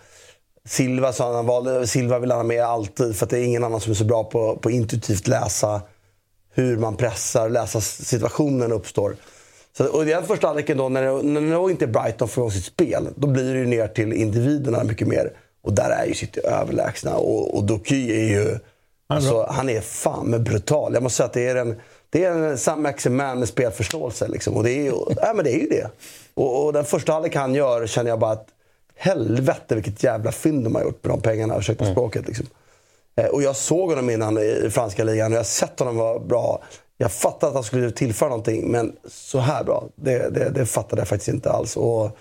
[0.68, 3.64] Silva sa han, valde, Silva vill han ha med alltid för att det är ingen
[3.64, 5.83] annan som är så bra på att intuitivt läsa
[6.55, 9.16] hur man pressar, läsa situationen uppstår.
[9.77, 12.64] Så, och den första halvleken då, när det, när det inte Brighton får igång sitt
[12.64, 15.33] spel, då blir det ju ner till individerna mycket mer.
[15.62, 17.16] Och där är ju City överlägsna.
[17.16, 18.59] Och, och Doky är ju...
[19.07, 20.94] Alltså, han är fan med brutal.
[20.94, 24.29] Jag måste säga att det är en, det är en Sam Maximan med spelförståelse.
[24.29, 24.55] Liksom.
[24.55, 25.90] Och det är, ju, ja, men det är ju det.
[26.35, 28.48] Och, och den första halvlek han gör känner jag bara att
[28.96, 31.59] helvete vilket jävla fynd de har gjort med de pengarna.
[31.59, 32.26] Ursäkta språket.
[32.26, 32.46] Liksom.
[33.16, 36.18] Eh, Och jag såg honom innan i franska ligan och jag har sett honom vara
[36.18, 36.62] bra.
[36.96, 41.00] Jag fattade att han skulle tillföra någonting, men så här bra, det, det, det fattade
[41.00, 41.76] jag faktiskt inte alls.
[41.76, 42.16] Och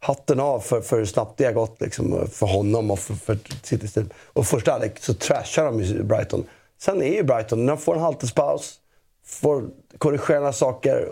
[0.00, 3.38] hatten av för, för hur snabbt det har gått liksom, för honom och för, för
[3.62, 4.10] Citys team.
[4.32, 6.44] Och första halvlek så trashar de ju Brighton.
[6.80, 8.74] Sen är ju Brighton, när de får en halvtidspaus,
[9.26, 9.64] får
[9.98, 11.08] korrigera några saker.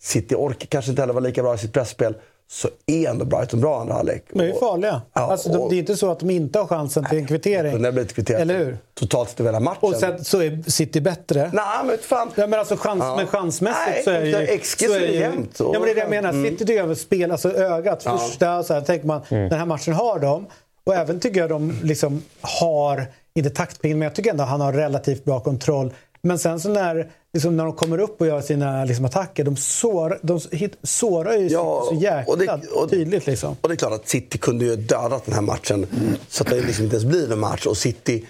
[0.00, 2.14] City orkar kanske inte heller vara lika bra i sitt pressspel.
[2.52, 4.24] Så är ändå Brighton bra andra halvlek.
[4.32, 5.02] De är Och- farliga.
[5.12, 7.82] Ja, alltså, och- det är inte så att de inte har chansen till en kvittering.
[7.82, 8.40] Det blir ett kvitterat.
[8.40, 8.78] Eller hur?
[8.94, 9.78] Totalt sett hela matchen.
[9.80, 11.50] Och sen så är City bättre.
[11.54, 12.30] Nej, men fan.
[12.34, 13.16] Ja, men alltså chans, Ja.
[13.16, 14.32] men chansmässigt Nej, så är ju...
[14.32, 15.56] det- XG så är det ju- jämnt.
[15.58, 16.30] Ja, men det är det jag menar.
[16.30, 16.44] Mm.
[16.50, 18.18] City tycker jag spel, alltså ögat, Ja.
[18.18, 20.46] första, så här, tänker man, den här matchen har de.
[20.86, 24.72] Och även tycker jag de liksom har, inte taktpinn, men jag tycker ändå han har
[24.72, 28.84] relativt bra kontroll Men sen så när, liksom, när de kommer upp och gör sina
[28.84, 33.26] liksom, attacker, de, sår, de hit, sårar ju Ja, så jäkla och det- och- tydligt.
[33.26, 33.56] Liksom.
[33.60, 35.86] Och det är klart att City kunde ju dödat den här matchen.
[36.28, 37.66] Så att det liksom inte ens blir en match.
[37.66, 38.26] Och City,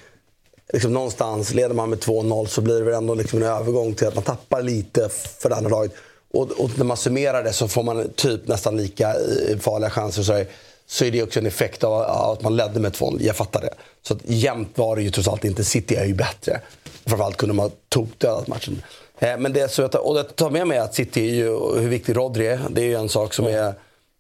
[0.73, 4.07] liksom någonstans, leder man med 2-0 så blir det väl ändå liksom en övergång till
[4.09, 5.93] att man tappar lite för det andra laget.
[6.33, 10.23] Och, och när man summerar det så får man typ nästan lika eh, farliga chanser.
[10.23, 10.45] Så
[10.91, 11.95] så är det också en effekt av
[12.33, 13.19] att man ledde med 2-0.
[13.21, 13.75] Jag fattar det.
[14.03, 15.65] Så att jämnt var det ju trots allt inte.
[15.65, 16.61] City är ju bättre.
[17.05, 18.83] Och framförallt kunde man tokdödat matchen.
[19.19, 21.49] Eh, Men det, så jag tar, och jag tar med mig att City är ju,
[21.81, 22.61] hur viktig Rodri är.
[22.71, 23.75] Det är ju en sak som är...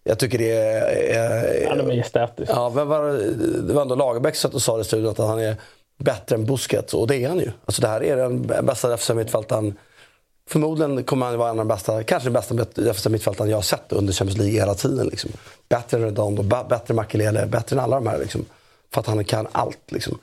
[0.04, 0.83] Jag tycker det är...
[1.14, 2.52] är är majestätisk.
[2.54, 3.02] Ja, vem var,
[3.68, 5.56] det var ändå Lagerbäck som sa i studion att han är
[5.98, 6.94] bättre än Busquets.
[6.94, 7.50] Och det är han ju.
[7.64, 9.78] Alltså det här är den bästa defensiva mittfältaren.
[10.51, 13.63] Förmodligen kommer han vara en av de bästa, kanske den bästa defensiva mittfältaren jag har
[13.63, 15.07] sett under Champions League hela tiden.
[15.07, 15.31] Liksom.
[15.69, 18.19] Bättre än Redondo, bättre än Makelele, bättre än alla de här.
[18.19, 18.45] Liksom.
[18.93, 19.93] För att han kan allt.
[19.93, 20.19] Liksom.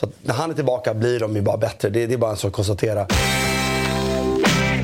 [0.00, 1.88] Så att när han är tillbaka blir de ju bara bättre.
[1.88, 3.06] Det, det är bara en sak att konstatera.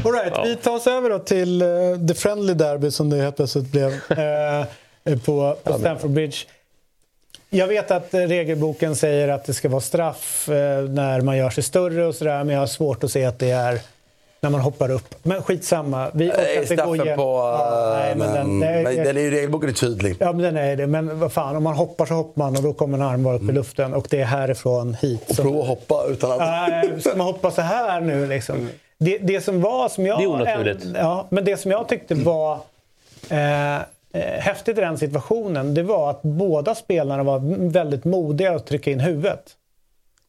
[0.05, 3.37] All right, Vi tar oss över då till uh, The Friendly Derby som det helt
[3.37, 6.37] plötsligt blev eh, på, på Stamford Bridge.
[7.51, 11.51] Jag vet att eh, regelboken säger att det ska vara straff eh, när man gör
[11.51, 13.81] sig större och sådär men jag har svårt att se att det är
[14.41, 15.15] när man hoppar upp.
[15.23, 16.11] Men skitsamma.
[16.15, 17.57] Vi gå straffen på...
[17.59, 18.61] Ja, nej, men den,
[19.05, 20.17] den är ju regelboken är tydlig.
[20.21, 20.87] Ja, men den är det.
[20.87, 23.37] Men vad fan, om man hoppar så hoppar man och då kommer en arm vara
[23.37, 25.31] uppe i luften och det är härifrån hit.
[25.31, 26.39] Och prova att hoppa utan att...
[26.39, 28.69] Nej, ska man hoppa så här nu liksom?
[28.99, 30.19] Det, det som var som jag...
[30.19, 30.87] Det är onaturligt.
[30.95, 32.59] ja, men det som jag tyckte var
[33.31, 33.81] eh, eh,
[34.39, 39.01] häftigt i den situationen, det var att båda spelarna var väldigt modiga att trycka in
[39.01, 39.57] huvudet.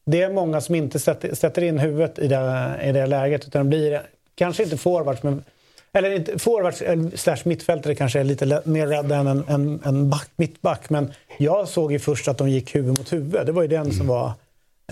[0.04, 3.68] Det är många som inte sätter, sätter in huvudet i det, i det läget, utan
[3.68, 4.02] blir
[4.34, 5.44] kanske inte forwards, men
[5.92, 10.10] eller inte, forwards eller slash mittfältare kanske är lite mer rädda än en, en, en
[10.10, 10.90] back, mittback.
[10.90, 13.46] Men jag såg ju först att de gick huvud mot huvud.
[13.46, 14.32] Det var ju den som var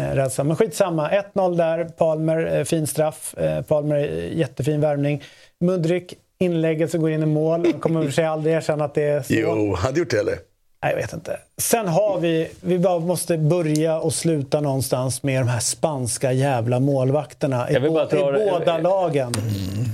[0.01, 0.47] eh, rädslan.
[0.47, 1.11] Men skitsamma.
[1.11, 1.85] 1-0 där.
[1.85, 3.35] Palmer, eh, fin straff.
[3.39, 5.23] Eh, Palmer, eh, jättefin värvning.
[5.61, 7.67] Mudrik, inlägget som går in i mål.
[7.73, 9.35] Han kommer för sig aldrig erkänna att det är så.
[9.35, 10.50] Jo, hade gjort det eller?
[10.83, 11.39] Nej, jag vet inte.
[11.59, 16.81] Sen har vi, vi bara måste börja och sluta någonstans med de här spanska jävla
[16.81, 19.33] målvakterna i, bå- i det- båda lagen.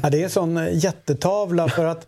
[0.02, 2.06] Ja, det är en sån eh, jättetavla för att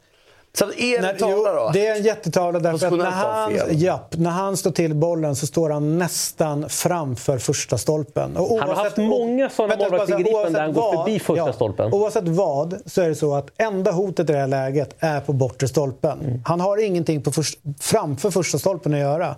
[0.52, 1.70] Så är det när, en tavla då?
[1.72, 5.46] det är en jättetavla därför att när han, japp, när han står till bollen så
[5.46, 8.36] står han nästan framför första stolpen.
[8.36, 11.92] Och Han har oavsett- haft många sådana målvaktsingripanden där oavsett han går förbi första stolpen.
[11.92, 15.32] Oavsett vad så är det så att enda hotet i det här läget är på
[15.32, 16.20] bortre stolpen.
[16.20, 16.42] Mm.
[16.44, 19.36] Han har ingenting på först, framför första stolpen att göra.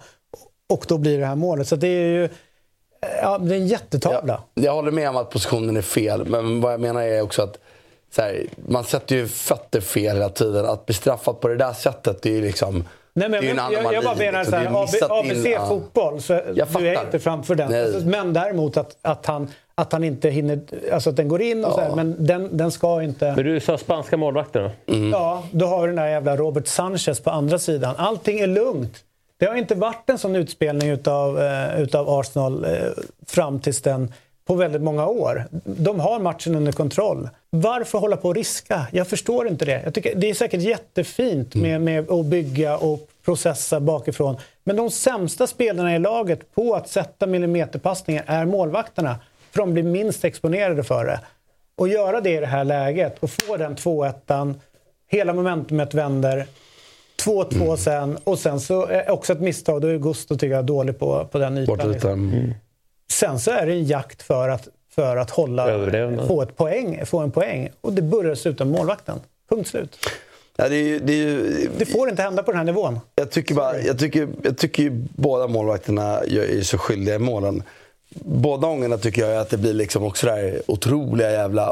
[0.68, 1.68] Och då blir det här målet.
[1.68, 2.28] Så det är ju
[3.22, 4.40] ja, det är en jättetavla.
[4.54, 7.58] Jag håller med om att positionen är fel, men vad jag menar är också att
[8.16, 10.66] här, man sätter ju fötter fel hela tiden.
[10.66, 12.84] Att bli straffad på det där sättet, det är ju liksom...
[13.12, 14.44] Nej, men det är ju en jag, jag, jag bara menar liksom.
[14.44, 15.66] så Det är här, missat AB, ABC in- ja.
[15.68, 17.70] fotboll, så Jag du är inte framför den.
[17.70, 17.84] Nej.
[17.84, 20.60] Alltså, Men däremot att, att, han, att han inte hinner,
[20.92, 23.32] alltså att den går in och så här, men den, den ska inte...
[23.36, 24.94] Men du sa spanska målvakter då?
[24.94, 25.10] Mm.
[25.10, 27.94] Ja, då har vi den där jävla Robert Sanchez på andra sidan.
[27.98, 28.98] Allting är lugnt.
[29.38, 32.70] Det har inte varit en sån utspelning utav, eh, utav Arsenal eh,
[33.26, 34.12] fram tills den
[34.50, 35.44] på väldigt många år.
[35.64, 37.28] De har matchen under kontroll.
[37.50, 38.86] Varför hålla på och riska?
[38.92, 39.82] Jag förstår inte det.
[39.84, 44.36] Jag tycker, det är säkert jättefint med, med att bygga och processa bakifrån.
[44.64, 49.16] Men de sämsta spelarna i laget på att sätta millimeterpassningar är målvakterna.
[49.50, 51.20] För de blir minst exponerade för det.
[51.76, 54.54] Och göra det i det här läget och få den 2-1,
[55.08, 56.46] hela momentumet vänder.
[57.24, 59.82] 2-2 sen och sen så också ett misstag.
[59.82, 61.92] Då är Gusto tycker jag dålig på, på den ytan.
[61.92, 62.32] Liksom.
[62.32, 62.54] Mm.
[63.10, 65.66] Sen så är det en jakt för att, för att hålla,
[66.26, 67.70] få, ett poäng, få en poäng.
[67.80, 69.20] Och det börjar sluta med målvakten.
[69.48, 69.98] Punkt slut.
[70.56, 73.00] Ja, det är ju, det är ju, Det får inte hända på den här nivån.
[73.14, 77.18] Jag tycker, bara, jag tycker, jag tycker ju båda målvakterna gör- är så skyldiga i
[77.18, 77.62] målen.
[78.14, 81.66] Båda gångerna tycker jag att det blir liksom också det här otroliga jävla...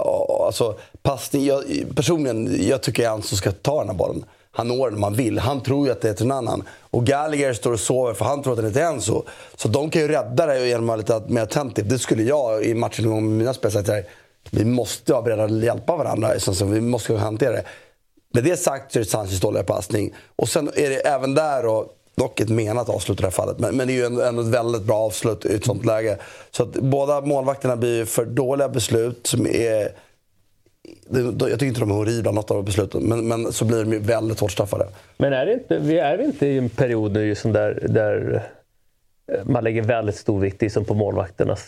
[0.47, 1.45] Alltså, passning.
[1.47, 1.65] Jag,
[1.97, 4.25] personligen, jag tycker att Anso ska ta den här bollen.
[4.59, 5.39] Han når den om han vill.
[5.39, 6.63] Han tror ju att det är till en annan.
[6.91, 9.23] Och Gallagher står och sover för han tror att den är till Enzo.
[9.57, 11.89] Så de kan ju rädda det genom att vara lite mer attentiv.
[11.89, 14.05] Det skulle jag i matchen med mina spelare säga
[14.51, 16.41] Vi måste vara beredda att hjälpa varandra.
[16.41, 17.65] Så, vi måste kunna hantera det.
[18.35, 20.15] Med det sagt så är det Sanchez dåliga passning.
[20.37, 23.59] Och sen är det även där då, dock ett menat avslut i det här fallet.
[23.59, 26.19] Men, men det är ju ändå ändå ett väldigt bra avslut i ett sånt läge.
[26.51, 30.08] Så att båda målvakterna blir för dåliga beslut som är...
[31.11, 33.03] Jag tycker inte de är horribla, något av besluten.
[33.03, 34.87] Men, men så blir de ju väldigt hårt straffade.
[35.17, 38.43] Men är, det inte, vi är vi inte i en period nu just där, där
[39.33, 41.61] eh, man lägger väldigt stor vikt liksom på målvakternas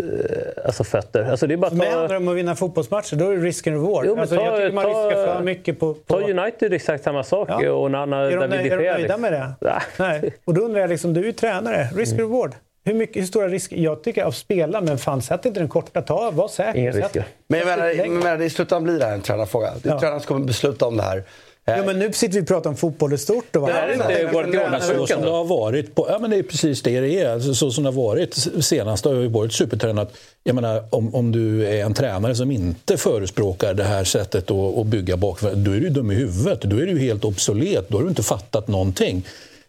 [0.00, 1.24] eh, alltså fötter?
[1.30, 3.16] Alltså det är bara att handlar ta, det om att vinna fotbollsmatcher.
[3.16, 4.04] Då är det risk and reward.
[4.06, 5.94] Jo, alltså, ta- jag tycker man ta- riskar för mycket på...
[5.94, 6.00] på...
[6.20, 7.48] ta United exakt samma sak.
[7.50, 7.72] Ja.
[7.72, 9.52] Och Nana, Är de, David är de nöjda med det?
[9.60, 9.80] Nej.
[9.98, 10.34] Nej.
[10.44, 11.88] Och då undrar jag, liksom, du är ju tränare.
[11.94, 12.54] Risk and reward.
[12.84, 13.76] Hur, mycket, hur stora risker?
[13.76, 16.02] Jag tycker att spela, men fan sätt inte den korta.
[16.02, 16.78] Ta, var säker.
[16.78, 17.24] Inga risker.
[17.48, 19.72] Men jag menar, menar, i slutändan blir det här en tränarfråga.
[19.82, 20.00] Det är Ja.
[20.00, 21.24] tränaren som kommer besluta om det här.
[21.64, 23.56] Ja, men nu sitter vi och pratar om fotboll i stort.
[23.56, 24.04] Och Det är inte
[24.70, 27.28] Men så som det har varit, på, ja men det är precis det det är.
[27.32, 30.12] Alltså, Så som det har varit senast har ju varit supertränat.
[30.44, 34.78] Jag menar, om, om du är en tränare som inte förespråkar det här sättet att,
[34.78, 36.60] att bygga bakifrån, då är du dum i huvudet.
[36.60, 37.88] Då är du ju helt obsolet.
[37.88, 39.26] Då har du inte fattat någonting.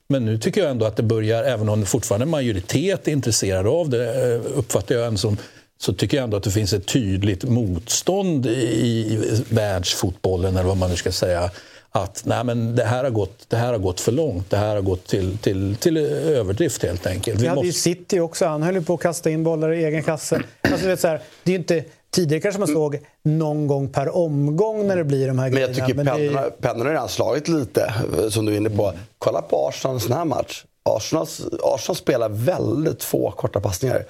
[0.10, 3.08] Men nu tycker jag ändå att det börjar, även om det fortfarande är en majoritet
[3.08, 5.38] är intresserad av det, eh, uppfattar jag en som
[5.78, 10.90] så tycker jag ändå att det finns ett tydligt motstånd i världsfotbollen, eller vad man
[10.90, 11.52] nu ska säga.
[11.92, 14.50] Att nej, men det, här har gått, det här har gått för långt.
[14.50, 17.40] Det här har gått till, till, till överdrift helt enkelt.
[17.40, 18.46] Vi Vi hade ju måste, City också.
[18.46, 20.42] Han höll ju på att kasta in bollar i egen kasse.
[20.62, 21.84] Alltså, vet, så här, det är ju inte...
[22.14, 25.70] Tidigare kanske man såg någon gång per omgång när det blir de här Men jag
[25.74, 25.88] grejerna.
[25.88, 27.94] tycker det är- pennorna, pennorna har redan slagit lite,
[28.30, 28.94] som du är inne på.
[29.18, 30.64] Kolla på Arsenal en sån här match.
[30.84, 31.28] Arsenal,
[31.64, 34.06] Arsenal spelar väldigt få korta passningar.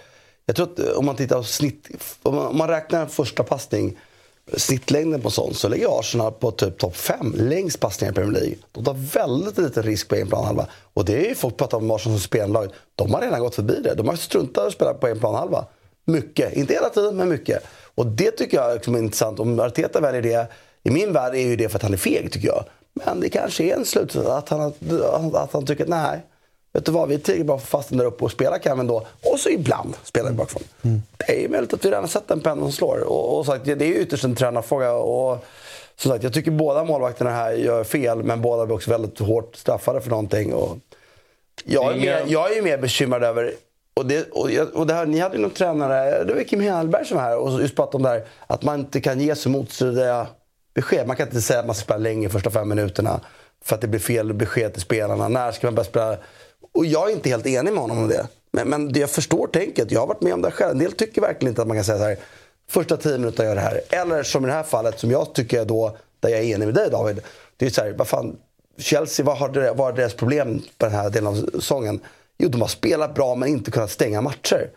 [0.46, 1.90] Jag tror att eh, om man tittar på snitt,
[2.24, 3.98] om man, om man räknar en första passning,
[4.58, 8.56] snittlängden på sån, så ligger Arsenal på typ topp 5 längst passningar i Premier League.
[8.72, 10.68] De tar väldigt liten risk på en planhalva.
[10.94, 12.70] Och det är ju folk pratar om Arsenal som spelarlag.
[12.96, 13.96] De har redan gått förbi det.
[13.96, 15.66] De har struntat att spela på en planhalva.
[16.06, 16.54] Mycket.
[16.54, 17.64] Inte hela tiden, men mycket.
[17.96, 19.40] Och det tycker jag liksom är intressant.
[19.40, 20.48] Om Arteta väljer det,
[20.84, 22.64] i min värld är ju det för att han är feg tycker jag.
[22.94, 24.74] Men det kanske är en slutsats att han,
[25.34, 26.20] att han tycker att nej,
[26.74, 28.82] vet du vad, vi är tillräckligt bra för fasten där uppe och spela kan vi
[28.82, 29.08] ändå.
[29.32, 30.64] Och så ibland spelar vi bakifrån.
[31.18, 33.04] Det är möjligt att vi redan har sett en penna som slår.
[33.04, 34.94] Och, och sagt, det är ytterst en tränarfråga.
[34.94, 35.46] Och,
[35.96, 39.56] som sagt, jag tycker båda målvakterna här gör fel, men båda blir också väldigt hårt
[39.56, 40.54] straffade för någonting.
[40.54, 40.78] Och
[41.64, 43.54] jag, är mer, jag är ju mer bekymrad över
[43.94, 46.60] och det, och, jag- och det här, ni hade ju någon tränare, det var Kim
[46.62, 49.36] Hellberg som var här och just pratade om det här att man inte kan ge
[49.36, 50.28] så motstridiga
[50.76, 51.08] besked.
[51.08, 53.20] Man kan inte säga att man ska spela länge första fem minuterna
[53.64, 55.28] för att det blir fel besked till spelarna.
[55.28, 56.18] När ska man börja spela?
[56.74, 58.28] Och jag är inte helt enig med honom om det.
[58.52, 60.72] Men, men det jag förstår tänket, jag har varit med om det själv.
[60.72, 62.18] En del tycker verkligen inte att man kan säga så här,
[62.70, 63.82] första tio minuterna gör det här.
[63.90, 66.66] Eller som i det här fallet, som jag tycker är då, där jag är enig
[66.66, 67.22] med dig David.
[67.58, 68.36] Det är så här, vad fan,
[68.78, 72.00] Chelsea, vad har vad är deras problem på den här delen av säsongen?
[72.38, 74.70] Jo, de har spelat bra men inte kunnat stänga matcher.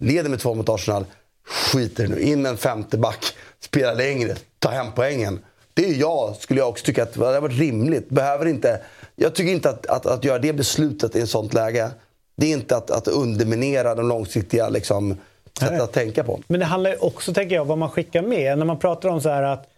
[0.00, 1.04] Leder med två mot Arsenal,
[1.44, 2.20] skiter nu.
[2.20, 3.24] In med en femte back,
[3.60, 5.40] spela längre, ta hem poängen.
[5.74, 8.08] Det är jag, skulle jag också tycka att det hade varit rimligt.
[8.08, 8.80] Behöver inte,
[9.16, 11.90] jag tycker inte att, att, att göra det beslutet i ett sånt läge,
[12.36, 15.16] det är inte att, att underminera de långsiktiga liksom,
[15.58, 16.40] sättet att tänka på.
[16.46, 18.58] Men det handlar också, tänker jag, vad man skickar med.
[18.58, 19.68] När man pratar om så här att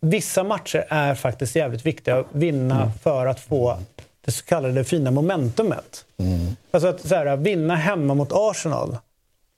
[0.00, 2.88] vissa matcher är faktiskt jävligt viktiga att vinna Mm.
[3.02, 3.78] för att få
[4.24, 6.04] det så kallade fina momentumet.
[6.70, 8.96] Alltså att så här, vinna hemma mot Arsenal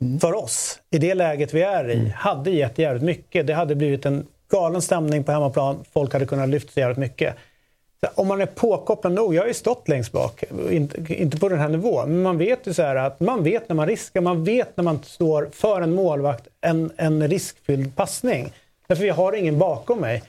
[0.01, 0.21] Mm.
[0.21, 3.47] för oss, i det läget vi är i, hade gett jävligt mycket.
[3.47, 5.85] Det hade blivit en galen stämning på hemmaplan.
[5.93, 7.35] Folk hade kunnat lyfta sig jävligt mycket.
[8.01, 11.49] Så om man är påkopplad nog, jag har ju stått längst bak, inte, inte på
[11.49, 14.21] den här nivån, men man vet ju så här att man vet när man riskar,
[14.21, 18.53] man vet när man står för en målvakt en, en riskfylld passning.
[18.87, 20.23] Därför jag har ingen bakom mig.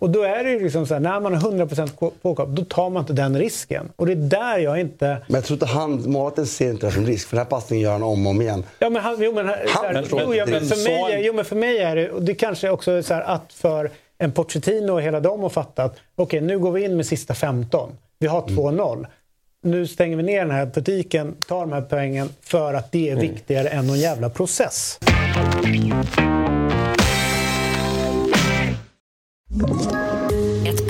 [0.00, 2.64] Och då är det ju liksom så här, när man är 100% ko- påkopplad, då
[2.64, 3.88] tar man inte den risken.
[3.96, 5.06] Och det är där jag inte...
[5.26, 7.84] Men jag tror inte han, målvakten ser inte det som risk, för den här passningen
[7.84, 8.64] gör han om och om igen.
[8.78, 11.18] Ja, men han, jo, men, här- så här, jo, ja, men för, mig, han- är-
[11.18, 13.90] jo, men för mig är det, och det kanske också är så här att för
[14.18, 17.90] en Pochettino och hela dem har fattat, okej nu går vi in med sista 15.
[18.18, 19.06] Vi har 2-0.
[19.62, 23.16] Nu stänger vi ner den här butiken, tar de här poängen för att det är
[23.16, 24.98] viktigare än någon jävla process.
[29.50, 30.07] Ett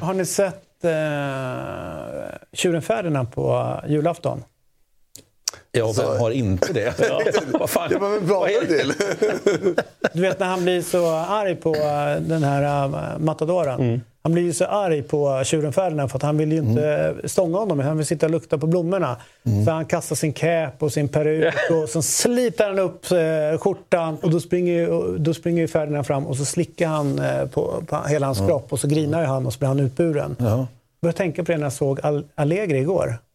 [0.00, 0.90] Har ni sett eh,
[2.52, 4.44] Tjuren Ferdinand på julafton?
[5.74, 6.94] Ja, vem har inte det?
[7.52, 7.90] Vad fan?
[7.90, 8.92] Det var väl bra till.
[10.12, 14.00] Du vet när han blir så arg på eh, den här uh, matadoren.
[14.22, 17.58] Han blir ju så arg på tjuren Ferdinand för att han vill ju inte stånga
[17.58, 17.78] honom.
[17.80, 19.16] Han vill sitta och lukta på blommorna.
[19.64, 24.16] Så han kastar sin cap och sin peruk och så sliter han upp eh, skjortan.
[24.22, 27.82] Och då springer, ju- då springer ju Ferdinand fram och så slickar han eh, på,
[27.86, 30.36] på hela hans kropp och så grinar ju han och så blir han utburen.
[30.38, 30.46] Ja.
[30.56, 30.66] Jag
[31.02, 33.16] började tänka på det när jag såg Al- Allegri igår.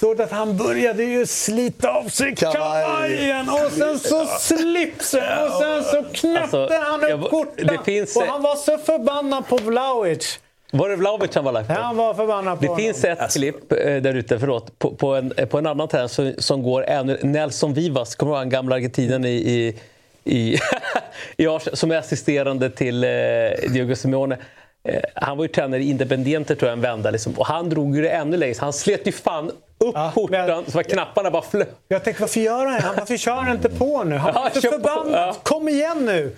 [0.00, 2.54] Såg att han började ju slita av sig Kavaj.
[2.84, 7.84] kavajen och sen så slipsen och sen så knäppte Alltså, han upp skjortan.
[7.84, 10.38] finns- Och han var så förbannad på Vlahovic.
[10.70, 11.72] Var det Vlahovic han var lack på?
[11.72, 12.82] Han var förbannad på Det honom.
[12.84, 16.32] finns ett klipp eh, där ute, förlåt, på, på, en, på en annan tränare som,
[16.38, 17.18] som går ännu...
[17.22, 19.76] Nelson Vivas, kommer du ihåg gamla argentinaren i, i,
[20.24, 20.58] i,
[21.36, 23.10] i som är assisterande till eh,
[23.68, 24.36] Diego Simeone.
[24.88, 27.10] Eh, han var ju tränare i Independiente tror jag en vända.
[27.10, 27.32] Liksom.
[27.38, 28.54] Och han drog ju det ännu längre.
[28.54, 31.66] så Han slet ju fan upp skjortan så att knapparna bara flög.
[31.88, 34.16] Jag tänkte, varför gör han han Varför kör han inte på nu?
[34.16, 35.12] Han Ja, var så kör på, förbannad.
[35.28, 35.36] ja.
[35.42, 36.36] Kom igen nu!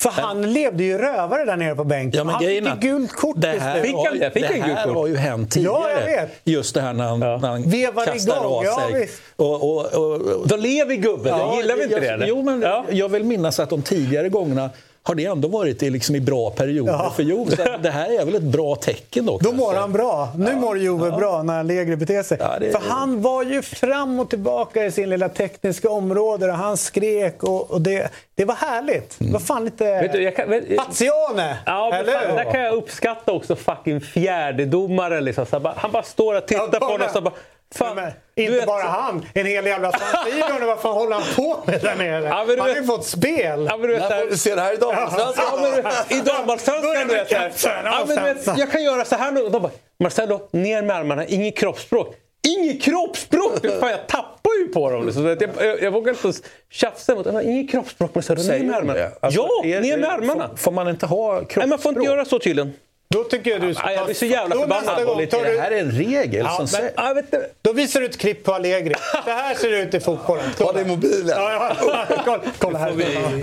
[0.00, 2.18] För han levde ju rövare där nere på bänken.
[2.18, 2.34] Ja, men
[2.66, 3.94] han fick gult kort Det här, slut.
[3.94, 5.74] har, ju- det här har ju hänt tidigare.
[5.82, 6.30] Ja, jag vet.
[6.44, 9.00] Just det här när han, när han Vevar kastar igång, av ja, sig.
[9.00, 9.22] visst.
[9.36, 11.56] och, och, och, och, Då lever gubben.
[11.56, 12.08] Gillar vi inte jag, det?
[12.08, 12.26] eller?
[12.26, 14.70] Jo, men jag vill minnas att de tidigare gångerna
[15.08, 17.12] har det ändå varit i, liksom i bra perioder Ja.
[17.56, 19.38] för att det här är väl ett bra tecken då.
[19.38, 20.28] Då mår han bra.
[20.36, 22.38] Nu mår Jove bra när Allegri beter sig.
[22.60, 26.76] det- För han var ju fram och tillbaka i sin lilla tekniska område och han
[26.76, 29.14] skrek och, och det, det var härligt.
[29.18, 29.84] Det var fan lite...
[30.00, 31.56] Vet du, jag kan, vet, Pazione!
[31.66, 35.24] Ja, men fan, där kan jag uppskatta också fucking fjärdedomaren.
[35.24, 35.46] Liksom.
[35.46, 37.34] Så han, bara, han bara står och tittar på honom och så bara...
[37.74, 41.62] Fan, Men, inte vet- bara han, en hel jävla San Vad fan håller han på
[41.66, 42.24] med där nere?
[42.26, 43.66] Ja, men du han har ju fått spel.
[43.70, 45.44] Ja, men du vet, får vi se det här i damallsvenskan?
[45.52, 45.72] Ja, men
[46.08, 47.58] du- I damallsvenskan, du vet.
[47.60, 47.68] så.
[47.84, 49.48] Ja, men du vet, Jag kan göra så här nu.
[49.48, 52.14] De bara, Marcelo, ner med armarna, inget kroppsspråk.
[52.58, 53.52] Inget kroppsspråk!
[53.80, 55.06] Fan, jag tappar ju på dem.
[55.06, 55.22] Liksom.
[55.22, 56.38] Så jag, jag, jag vågar inte
[56.70, 57.40] tjafsa mot dem.
[57.40, 58.36] Inget kroppsspråk, Marcelo.
[58.40, 59.00] Ner Säger med armarna.
[59.20, 60.48] Alltså, ja, är- ner med armarna.
[60.48, 61.56] Får, får man inte ha kroppsspråk?
[61.56, 62.72] Nej, man får inte göra så tydligen.
[63.14, 65.04] Då tycker jag du ska Ja, jag blir så jävla förbannad.
[65.06, 65.58] gång tar Det du...
[65.60, 66.92] här är en regel Ja, som men- säger...
[66.96, 67.46] Ja, vet du.
[67.62, 68.94] Då visar du ett klipp på Allegri.
[69.24, 70.44] Så här ser det ut i fotbollen.
[70.58, 71.28] Ta det i mobilen.
[71.28, 72.92] Ja, ja, kolla, kolla här.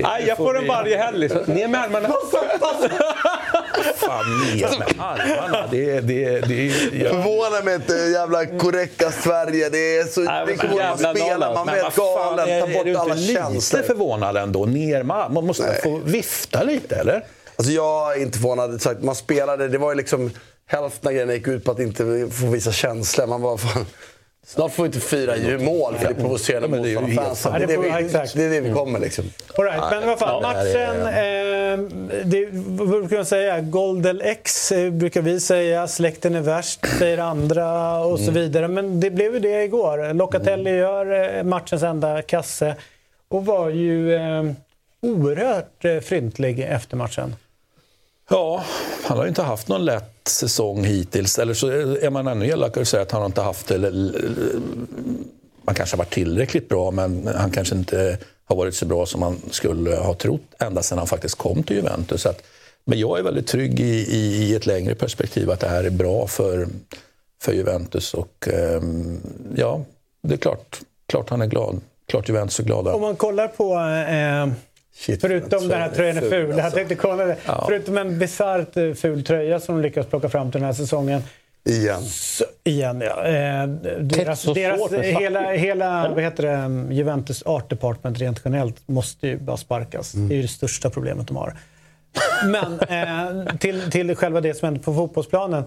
[0.01, 1.18] Nej, jag får den varje helg.
[1.18, 1.41] Liksom.
[1.45, 2.09] Ner med armarna.
[3.95, 5.68] Fan, ner med armarna.
[5.72, 6.66] Det, det, det,
[6.97, 9.70] jag, Förvånar mig inte, jävla korrekta Sverige.
[9.70, 10.22] Det är så...
[10.22, 12.95] Nej, det kommer man spelar, noll, man blir fan, galen, är, tar är bort du
[12.95, 13.82] alla inte lite känslor.
[13.82, 14.66] förvånad ändå?
[14.66, 15.32] Ner med.
[15.32, 17.24] Man måste få vifta lite, eller?
[17.57, 18.81] Alltså jag är inte förvånad.
[18.81, 20.31] Sagt, Man spelade, det var ju liksom
[20.67, 23.27] hälften av grejerna gick ut på att inte få visa känslor.
[23.27, 23.85] Man bara, fan,
[24.45, 27.77] snart får vi inte fira ju mål för det är provocerande Ja, men det Det,
[28.35, 29.25] det, är det vi kommer liksom.
[29.57, 31.01] All right, men det här matchen...
[31.01, 31.45] Eh,
[32.25, 33.61] det, vad brukar man säga?
[33.61, 35.87] Goldel X eh, brukar vi säga.
[35.87, 38.25] Släkten är värst, säger andra och Mm.
[38.25, 38.67] så vidare.
[38.67, 40.13] Men det blev ju det igår.
[40.13, 42.75] Locatelli gör eh, matchens enda kasse
[43.27, 44.43] och var ju eh,
[45.01, 47.35] oerhört eh, fryntlig efter matchen.
[48.30, 48.63] Ja,
[49.03, 51.39] han har ju inte haft någon lätt säsong hittills.
[51.39, 53.91] Eller så är man ännu elakare och säger att han inte haft det.
[55.61, 59.19] Man kanske har varit tillräckligt bra, men han kanske inte har varit så bra som
[59.19, 62.21] man skulle ha trott ända sedan han faktiskt kom till Juventus.
[62.21, 62.43] Så att,
[62.86, 65.89] men jag är väldigt trygg i, i, i ett längre perspektiv att det här är
[65.89, 66.67] bra för,
[67.41, 68.13] för Juventus.
[68.13, 69.21] Och ehm,
[69.55, 69.82] ja,
[70.21, 71.82] det är klart, klart han är glad.
[72.07, 72.93] Klart Juventus är glada.
[72.93, 73.73] Om man kollar på...
[73.73, 74.47] Eh,
[75.21, 76.49] förutom den här tröjan är ful.
[76.49, 76.77] Jag alltså.
[76.77, 77.37] tänkte kolla det.
[77.45, 77.63] Ja.
[77.67, 81.21] Förutom en bisarrt eh, ful tröja som de lyckas plocka fram till den här säsongen.
[81.69, 82.03] Igen.
[82.03, 83.25] Så, igen, ja.
[83.25, 83.67] Eh,
[83.99, 89.27] deras så deras svårt hela, hela vad heter det, Juventus Art Department rent generellt måste
[89.27, 90.11] ju bara sparkas.
[90.11, 91.53] Det är ju det största problemet de har.
[92.45, 95.63] Men eh, till, till själva det som hände på fotbollsplanen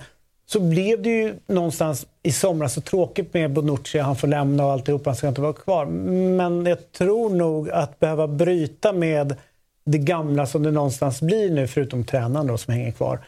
[0.50, 3.98] så blev det ju någonstans i somras så tråkigt med Bonucci.
[3.98, 5.86] Han får lämna och alltihop, han ska inte vara kvar.
[6.36, 9.34] Men jag tror nog att behöva bryta med
[9.86, 13.20] det gamla som det någonstans blir nu, förutom tränaren då, som hänger kvar.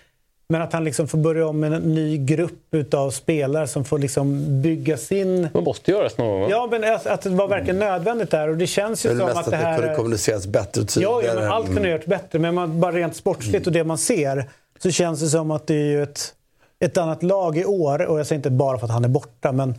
[0.49, 3.99] Men att han liksom får börja om med en ny grupp utav spelare som får
[3.99, 5.49] liksom bygga sin...
[5.55, 6.41] Man måste göras någon gång.
[6.41, 6.47] va?
[6.51, 8.49] Ja, men att det var verkligen nödvändigt där.
[8.49, 9.79] Och det känns Det ju är som mest att att det det här...
[9.79, 11.27] kunde kommuniceras bättre och Ja, tydligare.
[11.27, 12.39] ja men allt kunde ha gjorts bättre.
[12.39, 14.45] Men man, bara rent sportsligt och det man ser
[14.83, 16.35] så känns det som att det är ju ett,
[16.81, 18.07] ett annat lag i år.
[18.07, 19.74] Och jag säger inte bara för att han är borta, men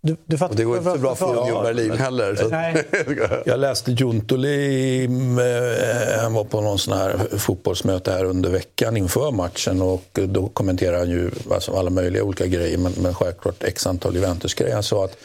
[0.00, 0.52] du, du fattar.
[0.52, 2.34] Och det går inte så bra för Union Berlin heller.
[2.34, 2.48] Så.
[2.48, 2.84] Nej.
[3.46, 9.30] Jag läste Juntoli, eh, han var på någon sån här fotbollsmöte här under veckan inför
[9.30, 13.86] matchen och då kommenterade han ju alltså alla möjliga olika grejer men, men självklart x
[13.86, 14.74] antal Juventus-grejer.
[14.74, 15.16] Han sa att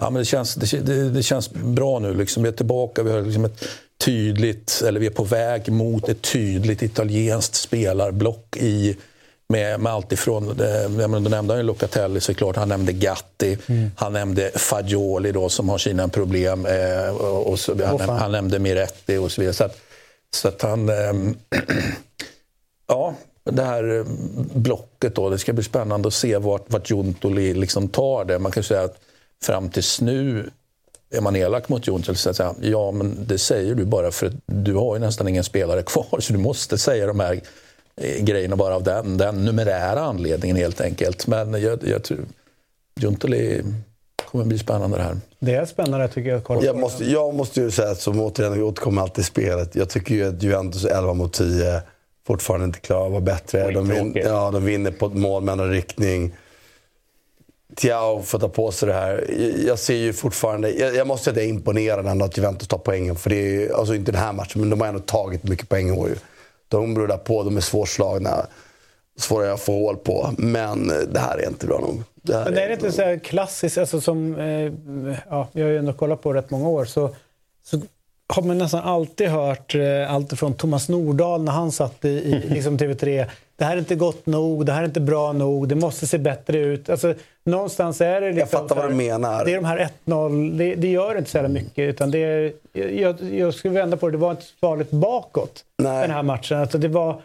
[0.00, 3.10] ja, men det, känns, det, det, det känns bra nu, liksom, vi är tillbaka, vi
[3.10, 3.64] har liksom ett
[4.04, 8.96] tydligt, eller vi är på väg mot ett tydligt italienskt spelarblock i
[9.48, 13.58] med, med allt ifrån, jag menar, då nämnde han ju Locatelli såklart, han nämnde Gatti,
[13.96, 18.18] han nämnde Fagioli då som har sina problem, eh, och, så, han, fan.
[18.18, 19.54] han nämnde Miretti och så vidare.
[19.54, 19.78] Så att,
[20.34, 20.88] så att han...
[20.88, 21.36] ehm,
[22.88, 24.04] ja, det här eh,
[24.54, 28.38] blocket då, det ska bli spännande att se vart, vart Juntoli liksom tar det.
[28.38, 28.98] Man kan säga att
[29.42, 30.50] fram tills nu
[31.10, 34.26] är man elak mot Juntoli så att säga, ja men det säger du bara för
[34.26, 37.40] att du har ju nästan ingen spelare kvar så du måste säga de här eh,
[38.20, 41.26] grejerna bara av den, den numerära anledningen helt enkelt.
[41.26, 42.18] Men jag, jag tror
[43.00, 43.62] Juntoli
[44.30, 45.16] kommer bli spännande det här.
[45.38, 46.44] Det är spännande tycker jag.
[46.44, 49.74] kolla Jag måste, jag måste ju säga, att som återigen, vi återkommer alltid i spelet.
[49.74, 51.82] Jag tycker ju att Juventus 11 mot 10
[52.26, 53.70] fortfarande inte klarar att vara bättre.
[53.70, 56.34] De, vin, ja, de vinner på ett mål med en riktning.
[57.76, 59.24] Thiao får ta på sig det här.
[59.38, 60.70] Jag- Jag ser ju fortfarande...
[60.70, 63.16] Jag, jag måste säga att jag är imponerad ändå att Juventus tar poängen.
[63.16, 65.68] För det är ju, alltså inte den här matchen, men de har ändå tagit mycket
[65.68, 66.08] poäng i år.
[66.08, 66.14] ju.
[66.68, 68.46] De rullar på, de är svårslagna.
[69.16, 70.34] Svåra att få hål på.
[70.38, 72.02] Men det här är inte bra nog.
[72.22, 74.72] Det här Men är det inte så här klassiskt, alltså som, eh,
[75.28, 77.14] ja, jag har ju ändå kollat på rätt många år, så,
[77.64, 77.80] så
[78.28, 82.48] har man nästan alltid hört eh, allt från Thomas Nordahl när han satt i, i
[82.48, 83.26] liksom TV3.
[83.58, 86.18] Det här är inte gott nog, det här är inte bra nog, det måste se
[86.18, 86.90] bättre ut.
[86.90, 89.44] Alltså, någonstans är det liksom fattar vad du menar.
[89.44, 91.78] Det är de här 1-0, det, det gör inte så jävla mycket.
[91.78, 95.64] Utan det är, jag, jag skulle vända på det, det var inte så farligt bakåt
[95.76, 96.58] den här matchen.
[96.58, 97.22] Alltså, det var,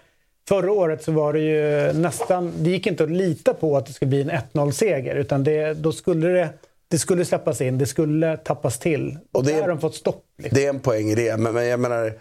[0.47, 3.93] Förra året så var det ju nästan, det gick inte att lita på att det
[3.93, 5.15] skulle bli en 1-0-seger.
[5.15, 6.49] Utan det, då skulle det,
[6.87, 9.17] det skulle släppas in, det skulle tappas till.
[9.31, 10.23] Och det har de fått stopp.
[10.37, 10.55] Liksom.
[10.55, 11.37] Det är en poäng i det.
[11.37, 12.13] Men, men jag menar,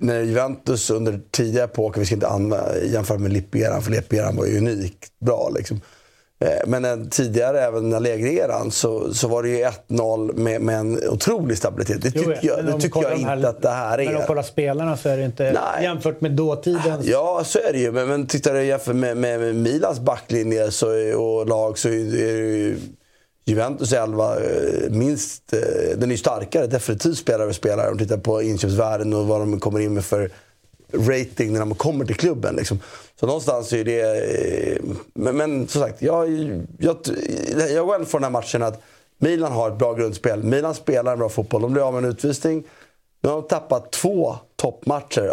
[0.00, 4.46] när Juventus under tidigare epoker, vi ska inte använda, jämföra med Lippi-eran, för Lippi-eran var
[4.46, 5.50] ju unikt bra.
[5.56, 5.80] Liksom.
[6.44, 11.08] Eh, Men en, tidigare, även Allegri-eran, så, så var det ju 1-0 med, med en
[11.08, 12.02] otrolig stabilitet.
[12.02, 14.04] Det tycker ja, jag, det tycker jag de här- inte att det här är.
[14.06, 17.06] Men om kollar spelarna så är det inte, jämfört med dåtidens...
[17.06, 17.92] Ja, så är det ju.
[17.92, 20.86] Men, men tittar du jämför med, med, med Milans backlinje så,
[21.20, 22.76] och lag så är det ju
[23.44, 25.52] Juventus 11 eh, minst...
[25.52, 25.58] Eh,
[25.96, 27.90] den är ju starkare, definitivt spelare för spelare.
[27.90, 30.30] Om du tittar på inköpsvärden och vad de kommer in med för
[30.92, 32.56] rating när de kommer till klubben.
[32.56, 32.80] Liksom.
[33.20, 34.00] Så någonstans är det...
[34.00, 34.82] Eh,
[35.14, 36.28] men, men som sagt, jag,
[36.78, 36.96] jag,
[37.70, 38.82] jag går ändå från den här matchen att
[39.18, 40.42] Milan har ett bra grundspel.
[40.42, 41.62] Milan spelar en bra fotboll.
[41.62, 42.64] De blir av med en utvisning.
[43.22, 45.32] Nu har de tappat två toppmatcher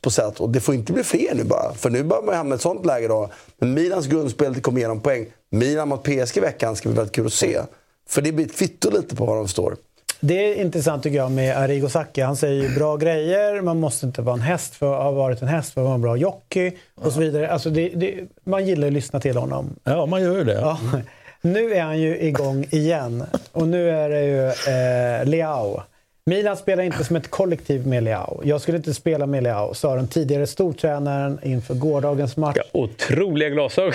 [0.00, 1.74] på sätt och det får inte bli fler nu bara.
[1.74, 3.30] För nu börjar man hamna i ett sånt läge då.
[3.58, 5.26] Men Milans grundspel det kommer igenom poäng.
[5.50, 7.60] Milan mot PSG i veckan ska bli väldigt kul att se.
[8.08, 9.76] För det blir ett kvitto lite på var de står.
[10.20, 12.20] Det är intressant tycker jag med Arrigo Sacchi.
[12.20, 15.42] Han säger ju bra grejer, man måste inte vara en häst för att ha varit
[15.42, 17.50] en häst för att vara en bra jockey och så vidare.
[17.50, 19.76] Alltså det, det, man gillar att lyssna till honom.
[19.84, 20.60] Ja, man gör ju det.
[20.60, 20.78] Ja.
[21.42, 25.82] Nu är han ju igång igen och nu är det ju eh, Leao.
[26.24, 28.40] Milan spelar inte som ett kollektiv med Leao.
[28.44, 32.56] Jag skulle inte spela med Leao, sa den tidigare stortränaren inför gårdagens match.
[32.72, 33.94] Otroliga glasögon.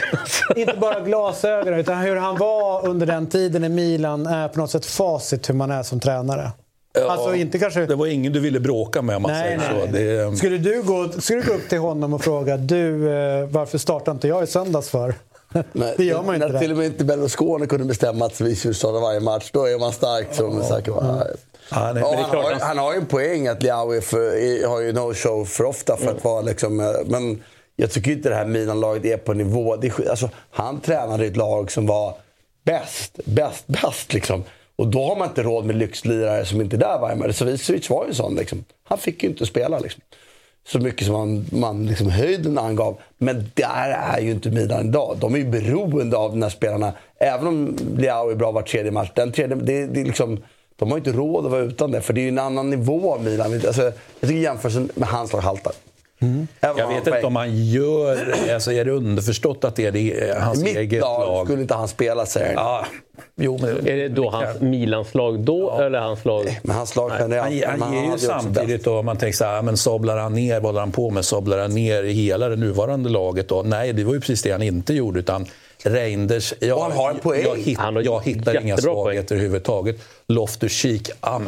[0.55, 4.71] Inte bara glasögon, utan hur han var under den tiden i Milan är på något
[4.71, 6.51] sätt facit hur man är som tränare.
[6.93, 7.85] Ja, Alltså inte kanske...
[7.85, 9.91] Det var ingen du ville bråka med om man Nej, säger nej, så.
[9.91, 10.31] nej.
[10.31, 13.77] Det, Skulle du, gå, skulle du gå upp till honom och fråga du, eh, varför
[13.77, 15.13] startar inte jag i söndags för?
[15.97, 16.47] det gör man inte.
[16.47, 19.65] När till och med inte Berlusconi kunde bestämma att vi skulle starta varje match, då
[19.65, 21.03] är man stark som Sacchi var.
[21.03, 21.23] Ja,
[21.71, 24.81] nej, Ja, det är han, har, han- han har ju en poäng att är, har
[24.81, 26.79] ju no-show för ofta för att vara liksom...
[26.79, 27.43] eh, Men
[27.75, 29.75] jag tycker inte det här Milan-laget är på nivå.
[29.75, 32.13] Det är, alltså, han tränade ett lag som var
[32.65, 34.43] bäst, bäst, bäst liksom.
[34.75, 37.35] Och då har man inte råd med lyxlirare som inte är där varje match.
[37.35, 38.63] Savicevic var ju en sån liksom.
[38.83, 40.01] Han fick ju inte spela liksom.
[40.67, 42.97] Så mycket som man, man liksom höjden angav.
[43.17, 45.17] Men där är ju inte Milan idag.
[45.19, 46.93] De är ju beroende av de här spelarna.
[47.19, 49.09] Även om Leao är bra var tredje match.
[49.15, 50.43] Den tredje, det, det liksom,
[50.75, 52.01] de har ju inte råd att vara utan det.
[52.01, 53.53] För det är ju en annan nivå av Milan.
[53.53, 53.93] Alltså, jag
[54.29, 55.73] tycker jämförelsen med hans lag haltar.
[56.21, 58.35] Om jag han vet inte om han gör...
[58.53, 61.45] Alltså är det underförstått att det är det, eh, hans Mitt eget lag, lag?
[61.45, 62.65] skulle inte han spela, säger han.
[62.65, 62.85] Ja,
[63.35, 66.59] jo, men, Är det då hans Milans lag då eller hans lag?
[66.63, 67.65] Men hans lag generellt.
[67.65, 70.33] han, men han ger ju samtidigt då, om man tänker så här, men sablar han
[70.33, 71.25] ner, vad håller han på med?
[71.25, 73.61] Sablar han ner i hela det nuvarande laget då?
[73.61, 75.19] Nej, det var ju precis det han inte gjorde.
[75.19, 75.45] Utan
[75.85, 77.43] Reinders, jag, han har en poäng.
[77.43, 79.95] jag, hitt, Han har jag hittar inga svagheter överhuvudtaget.
[80.27, 81.39] Loftus-Cheek, ah,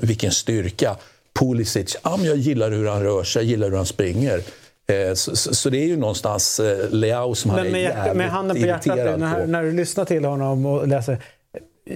[0.00, 0.96] vilken styrka.
[1.40, 4.40] Pulisic, ah, jag gillar hur han rör sig, jag gillar hur han springer.
[4.92, 8.16] Eh, Så, så, så det är ju någonstans eh, Leao som han är med, jävligt
[8.16, 9.46] med handen på hjärtat, irriterad när, på.
[9.46, 11.18] när du lyssnar till honom och läser.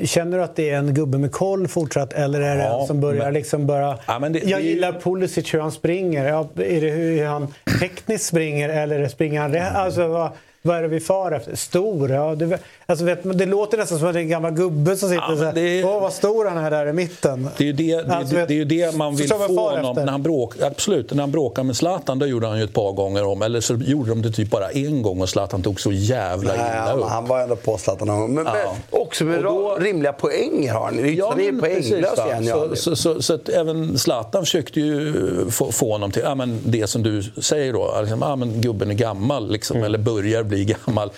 [0.04, 2.86] Känner du att det är en gubbe med koll fortsatt eller är det Ja, en
[2.86, 3.98] som börjar men- liksom bara...
[4.06, 6.24] Ja, men det- jag det gillar Pulisic hur han springer.
[6.28, 9.74] Ja, är det hur han tekniskt springer eller springer han rätt?
[9.74, 10.32] Alltså,
[10.62, 11.56] vad, är det vi far efter?
[11.56, 12.10] Stor?
[12.10, 15.08] Ja, det, alltså, vet, det låter nästan som att det är en gammal gubbe som
[15.08, 17.48] sitter Ja, och men säger det- Åh, vad stor han är där i mitten.
[17.56, 19.36] Det är ju det, det, Alltså, det, vet- det, är ju det man vill få
[19.70, 19.90] honom.
[19.90, 20.04] efter.
[20.04, 22.92] När han, bråk, absolut, när han bråkade med Zlatan då gjorde han ju ett par
[22.92, 23.42] gånger om.
[23.42, 26.60] Eller så gjorde de det typ bara en gång och Zlatan tog så jävla Nej,
[26.60, 27.04] illa han, upp.
[27.08, 28.34] han var ändå på Zlatan någon gång.
[28.34, 28.52] Men, Ja.
[28.54, 30.96] men också med Och då- rimliga poänger har han.
[30.96, 32.46] Det så det är precis, poänglös igen.
[32.46, 35.12] så, så, så, så att även Zlatan försökte ju
[35.50, 37.94] få, få honom till ja, men det som du säger då.
[38.00, 39.86] Liksom, ja, men gubben är gammal, liksom, Mm.
[39.86, 41.10] eller börjar bli gammal.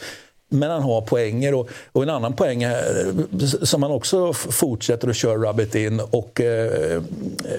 [0.48, 1.54] Men han har poänger.
[1.54, 6.00] Och, och en annan poäng är, som han också fortsätter att köra rubbet in.
[6.00, 7.02] Och eh,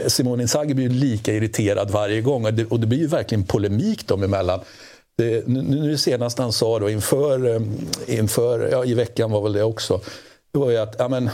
[0.08, 2.46] Simone Inzaghi blir ju lika irriterad varje gång.
[2.46, 4.60] Och det, och det blir ju verkligen polemik dem emellan.
[5.18, 7.62] Det, nu, nu senast han sa då inför, eh,
[8.08, 10.02] inför ja, i veckan var väl det också.
[10.52, 11.30] Det var ju att ja, men,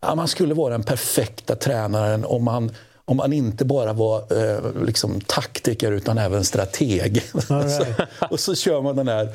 [0.00, 2.70] ja, man skulle vara den perfekta tränaren om man,
[3.04, 7.22] om han inte bara var eh, liksom, taktiker utan även strateg.
[7.48, 7.84] så,
[8.30, 9.28] och så kör man den här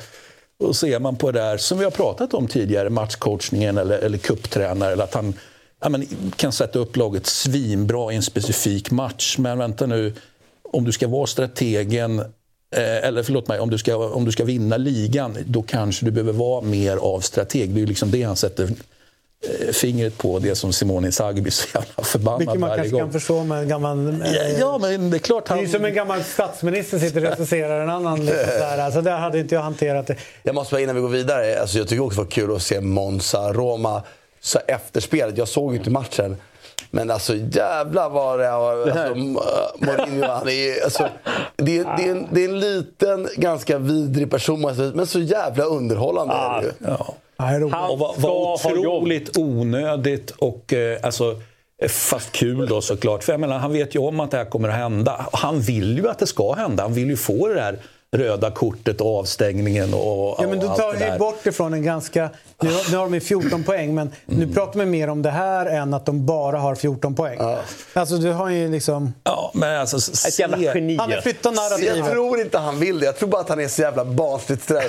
[0.58, 3.98] och så är man på det där som vi har pratat om tidigare, matchcoachningen eller,
[3.98, 4.92] eller kupptränare.
[4.92, 5.34] Eller att han
[5.80, 9.38] ja, men, kan sätta upp laget svinbra i en specifik match.
[9.38, 10.14] Men vänta nu,
[10.62, 14.44] om du ska vara strategen eh, eller förlåt mig, om du, ska, om du ska
[14.44, 17.74] vinna ligan, då kanske du behöver vara mer av strateg.
[17.74, 18.68] Det är liksom det han sätter
[19.72, 23.00] fingret på, det som Simone Inzaghi blir så jävla förbannad Vilket man kanske gång.
[23.00, 24.08] kan förstå med en gammal...
[24.22, 25.68] eh, Ja, men det är klart Det är han...
[25.68, 28.26] som en gammal statsminister sitter och recenserar en annan.
[28.26, 28.78] Liksom, där.
[28.78, 30.16] Alltså, där hade inte jag hanterat det.
[30.42, 32.62] Jag måste bara innan vi går vidare, alltså jag tycker också det var kul att
[32.62, 34.02] se Monza, Roma,
[34.40, 35.38] så efterspelet.
[35.38, 36.36] Jag såg ju inte matchen.
[36.90, 38.82] Men alltså jävlar vad det var.
[38.82, 39.38] Alltså, M-
[39.78, 41.08] Mourinho, han är, alltså,
[41.56, 45.64] det, är, det, är en, det är en liten, ganska vidrig person, men så jävla
[45.64, 46.72] underhållande är det ju.
[46.78, 47.14] Ja.
[47.44, 47.74] Nej, roligt.
[47.90, 51.40] Och var, var otroligt onödigt och eh, alltså,
[51.82, 53.24] eh, fast kul då såklart.
[53.24, 55.26] För jag menar, han vet ju om att det här kommer att hända.
[55.32, 56.82] Han vill ju att det ska hända.
[56.82, 57.78] Han vill ju få det där
[58.14, 61.18] röda kortet och avstängningen och, Ja, men du tar allt det ju där.
[61.18, 62.30] bort ifrån en ganska...
[62.62, 65.30] Nu har, nu har de ju 14 poäng, men nu pratar man mer om det
[65.30, 67.38] här än att de bara har 14 poäng.
[67.94, 69.12] Alltså, du har ju liksom...
[69.24, 70.96] Ja, men alltså, s- Ett jävla se- geni.
[70.96, 72.10] Han har flyttat Jag narrativet.
[72.12, 73.06] tror inte han vill det.
[73.06, 74.84] Jag tror bara att han är så jävla barnsligt sådär.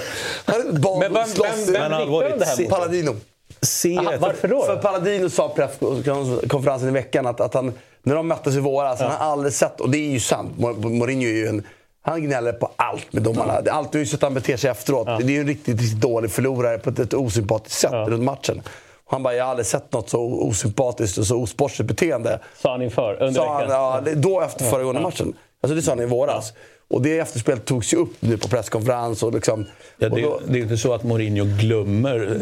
[0.46, 1.68] Han är ett barn Men vem- som slåss.
[1.70, 2.72] vem- vem det här se- mot?
[2.72, 3.16] Paladino.
[3.62, 4.64] Se, Aha, varför då?
[4.64, 7.74] För Paladino sa på presskonferensen i veckan att, att han,
[8.04, 11.28] när de möttes i våras, han har aldrig sett, och det är ju sant, Mourinho
[11.28, 11.64] är ju en
[12.06, 13.54] han gnäller på allt med domarna.
[13.54, 15.06] Är Alltid ju så att han beter sig efteråt.
[15.08, 18.62] Det är ju en riktigt, riktigt dålig förlorare på ett, ett osympatiskt sätt runt matchen.
[19.06, 22.40] Och han bara, jag har aldrig sett något så osympatiskt och så osportsligt beteende.
[22.62, 25.34] Sa han inför, under Sa han, ja, då efter föregående matchen.
[25.62, 26.54] Alltså det sa han i våras.
[26.88, 29.24] Och det efterspelet togs ju upp nu på presskonferens.
[29.24, 29.66] Och liksom,
[29.98, 32.38] Ja, och det, då, det är ju inte så att Mourinho glömmer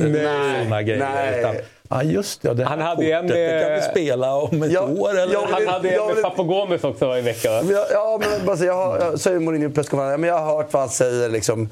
[0.64, 0.99] såna grejer.
[1.43, 1.66] nej.
[1.90, 4.64] Ja, just det, det Han hade ju en kortet, det kan vi med- spela om
[4.64, 5.10] ett Ja, år.
[5.20, 5.34] Eller?
[5.34, 7.70] ja, Han hade Jag en med vill- Papagomis också i veckan.
[7.70, 10.74] Jag, ja, men bara så, jag, har, jag säger Mourinho på presskonferensen, jag har hört
[10.74, 11.30] vad han säger.
[11.30, 11.70] Liksom,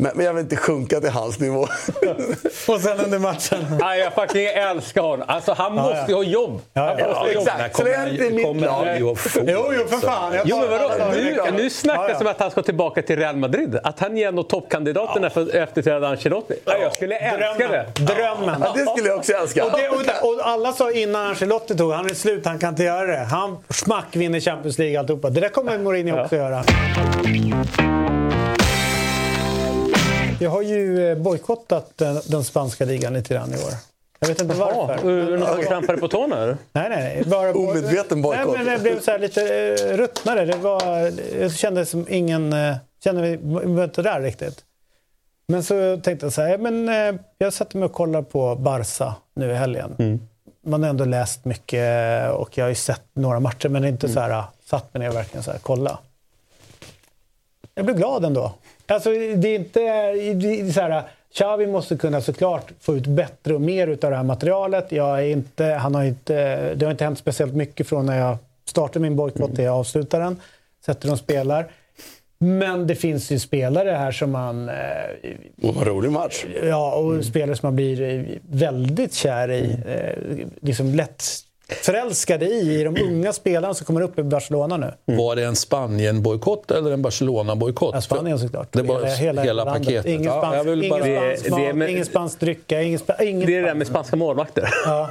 [0.00, 1.60] men, men jag vill inte sjunka till hans nivå.
[2.68, 3.66] Och sen under matchen.
[3.80, 5.24] Nej, jag fucking älskar honom.
[5.28, 6.08] Alltså, han Ja, måste ja.
[6.08, 6.60] ju ha jobb.
[6.72, 7.04] Ja, Han ja.
[7.12, 7.42] ha Ja, jobb.
[7.48, 7.76] exakt.
[7.76, 8.88] Så det är inte mitt kommer lag.
[8.88, 9.00] att.
[9.00, 9.06] Jo,
[9.72, 10.34] jo, för fan.
[10.34, 10.90] Jag Jo, men vadå?
[11.12, 12.30] Nu, nu snackas det Ja, om ja.
[12.30, 13.78] att han ska tillbaka till Real Madrid.
[13.84, 15.30] Att han är en av toppkandidaterna ja.
[15.30, 16.54] för efterträdande Ancelotti.
[16.64, 17.86] Ja, jag skulle älska det.
[18.04, 18.60] Drömmen.
[18.64, 19.64] Ja, det skulle jag också älska.
[19.64, 22.82] Och, det, och, och alla sa innan Ancelotti tog, han är slut, han kan inte
[22.84, 23.26] göra det.
[23.30, 25.30] Han smack vinner Champions League alltihopa.
[25.30, 26.64] Det där kommer Mourinho också göra.
[30.40, 33.72] Jag har ju eh, bojkottat den, den spanska ligan lite grann i år.
[34.20, 35.36] Jag vet inte varför.
[35.36, 36.46] Någon trampade på tårna?
[36.46, 37.24] Nej, nej, nej.
[37.26, 38.46] Bara Omedveten bojkott.
[38.46, 40.44] Nej, men det blev så här lite uh, ruttnare.
[40.44, 42.52] Det var, jag kände som ingen...
[42.52, 44.64] Uh, kände vi var inte där riktigt.
[45.48, 49.14] Men så tänkte jag så här, men, eh, jag satte mig och kollade på Barca
[49.34, 50.20] nu i helgen.
[50.66, 54.20] Man har ändå läst mycket och jag har ju sett några matcher men inte så
[54.20, 55.98] här, satt mig ner och verkligen så här, kolla.
[57.80, 58.52] Jag blev glad ändå.
[58.86, 59.80] Alltså, det är inte
[60.34, 61.02] det är så här,
[61.34, 64.92] Xavi måste kunna såklart få ut bättre och mer av det här materialet.
[64.92, 66.34] Jag är inte, han har inte,
[66.74, 70.20] det har inte hänt speciellt mycket från när jag startade min bojkott till jag avslutar
[70.20, 70.40] den.
[70.86, 71.70] Sätter de spelar.
[72.38, 74.68] Men det finns ju spelare här som man...
[74.68, 74.74] Eh,
[75.56, 76.44] var en rolig match.
[76.62, 79.76] Ja, och spelare som man blir väldigt kär i.
[79.86, 81.24] Eh, liksom lätt
[81.70, 84.92] förälskade i, i de unga spelarna som kommer upp i Barcelona nu.
[85.04, 87.94] Var det en Spanien-bojkott eller en Barcelona-bojkott?
[87.94, 88.68] Ja, Spanien såklart.
[88.72, 89.74] Det var hela, landet.
[89.86, 90.06] paketet.
[90.06, 92.98] Ingen Ja, spansk, vill ingen spansk Det- mat, det är med- ingen spansk drycka, ingen,
[92.98, 94.68] spa, ingen Det är det där med spanska målvakter.
[94.86, 95.10] Ja.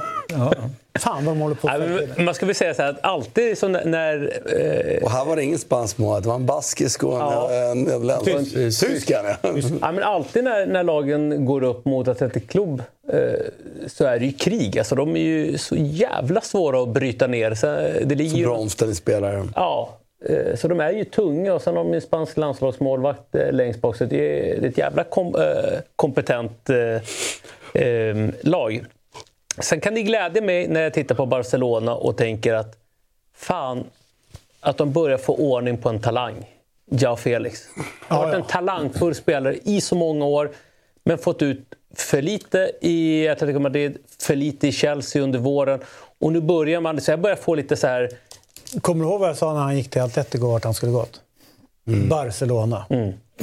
[0.98, 1.68] Fan vad de håller på
[2.16, 3.84] Ja, Man ska väl säga så här att alltid så när...
[3.84, 4.40] när
[4.96, 7.50] eh, Och här var det ingen spansk mål, det var en baskisk och en Ja.
[7.52, 8.54] en nederländsk.
[8.54, 8.86] Tysk.
[8.86, 9.36] Tysk ja.
[9.80, 12.82] Ja, men alltid när, när lagen går upp mot Athletic Club
[13.12, 13.18] eh,
[13.86, 14.78] så är det ju krig.
[14.78, 17.54] Alltså, de är ju så jävla svåra att bryta ner.
[17.54, 19.48] Så, eh, det ligger ju, bra omställningsspelare.
[19.54, 23.52] ja, eh, så de är ju tunga och sen har de en spansk landslagsmålvakt eh,
[23.52, 23.96] längst bak.
[23.96, 28.84] Så det är, ett jävla kom, eh, kompetent eh, eh, lag.
[29.58, 32.76] Sen kan det glädja mig när jag tittar på Barcelona och tänker att
[33.34, 33.84] fan,
[34.60, 36.46] att de börjar få ordning på en talang.
[36.90, 37.60] Jao Felix.
[38.08, 40.50] Har varit en talangfull spelare i så många år,
[41.04, 45.80] men fått ut för lite i Atletico Madrid, för lite i Chelsea under våren.
[46.18, 48.10] Och nu börjar man, så jag börjar få lite så här...
[48.80, 51.20] Kommer du ihåg vad jag sa när han gick till Atletico vart han skulle gått?
[52.08, 52.84] Barcelona.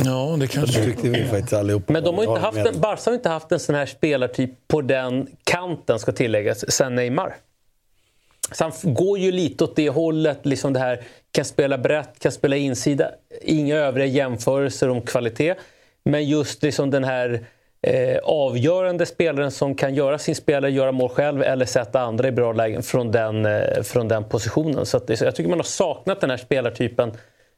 [0.06, 0.80] Ja, det kanske...
[0.80, 1.94] Det tyckte vi faktiskt allihopa.
[1.94, 4.82] Men de har inte haft en, Barca har inte haft en sån här spelartyp på
[4.82, 7.36] den kanten, ska tilläggas, sen Neymar.
[8.52, 12.32] Så han går ju lite åt det hållet, liksom det här kan spela brett, kan
[12.32, 13.12] spela insida.
[13.42, 15.56] Inga övriga jämförelser om kvalitet.
[16.04, 17.46] Men just liksom den här
[17.82, 22.32] eh, avgörande spelaren som kan göra sin spelare göra mål själv eller sätta andra i
[22.32, 24.86] bra lägen från den, eh, från den positionen.
[24.86, 27.12] Så, att så jag tycker man har saknat den här spelartypen.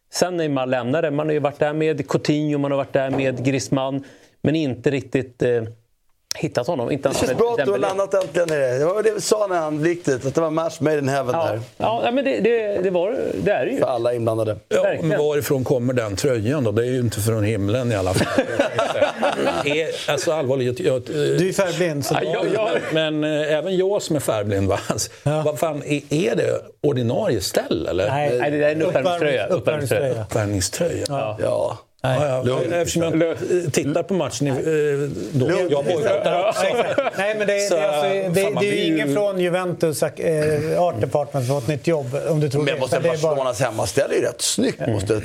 [0.10, 3.10] Sen när man lämnade, man har ju varit där med Coutinho, man har varit där
[3.10, 4.04] med Griezmann,
[4.42, 5.64] men inte riktigt eh,
[6.38, 6.92] hittat honom.
[6.92, 8.78] Inte Det känns bra att du har landat äntligen i det.
[8.80, 11.10] Det var det vi sa när han gick dit, att det var match made in
[11.10, 11.62] heaven Ja, där.
[11.78, 13.80] ja men det, det, det, var, det är det ju.
[13.80, 14.58] För alla inblandade.
[14.70, 15.08] Ja, Verkligen.
[15.08, 16.72] men varifrån kommer den tröjan då?
[16.72, 18.46] Det är ju inte från himlen i alla fall.
[19.66, 22.06] är, alltså allvarligt, jag, Du är färgblind.
[22.06, 24.80] Så Ja, jag, men eh, även jag som är färgblind, va?
[24.88, 28.10] Alltså, vad fan, är, är det ordinarie ställ eller?
[28.10, 28.40] Nej.
[28.40, 29.48] Nej, det är en uppvärmningströja.
[29.48, 30.24] Uppvärmningströja.
[30.24, 30.24] uppvärmningströja.
[30.24, 31.06] Uppvärmningströja.
[31.40, 31.78] Ja.
[32.02, 32.60] Ja, ja.
[32.76, 34.54] Eftersom jag inte tittar på matchen eh,
[35.32, 35.52] då.
[35.70, 36.64] Jag bojkottar också.
[37.18, 40.04] Nej, men det, Så, det, är alltså, det, fan, det är ju ingen från Juventus
[40.04, 42.72] äh, Art Department som har fått nytt jobb, om du tror Men det.
[42.72, 44.88] jag måste det är bara- Barcelonas hemmaställ är ju rätt snyggt.
[44.88, 45.24] Måste jag,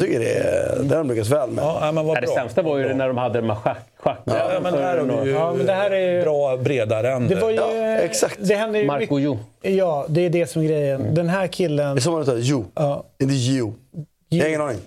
[0.00, 1.64] tycker det, är, det har de lyckats väl med.
[1.64, 2.34] Ja, men vad Nej, det bra.
[2.36, 5.24] sämsta var ju när de hade de här schack, schackbrädorna Ja, men det här har
[5.26, 7.34] ju Ja, men det här är ju- bra breda ränder.
[7.34, 7.56] Det var ju...
[7.56, 8.36] Ja, exakt.
[8.38, 9.38] Det ju Marco Jo.
[9.62, 11.14] Ja, det är det som är grejen.
[11.14, 11.94] Den här killen...
[11.94, 12.64] Det är som man Jo.
[12.74, 13.04] Ja.
[13.18, 13.74] Inte Jo.
[14.28, 14.78] Jag har ingen aning.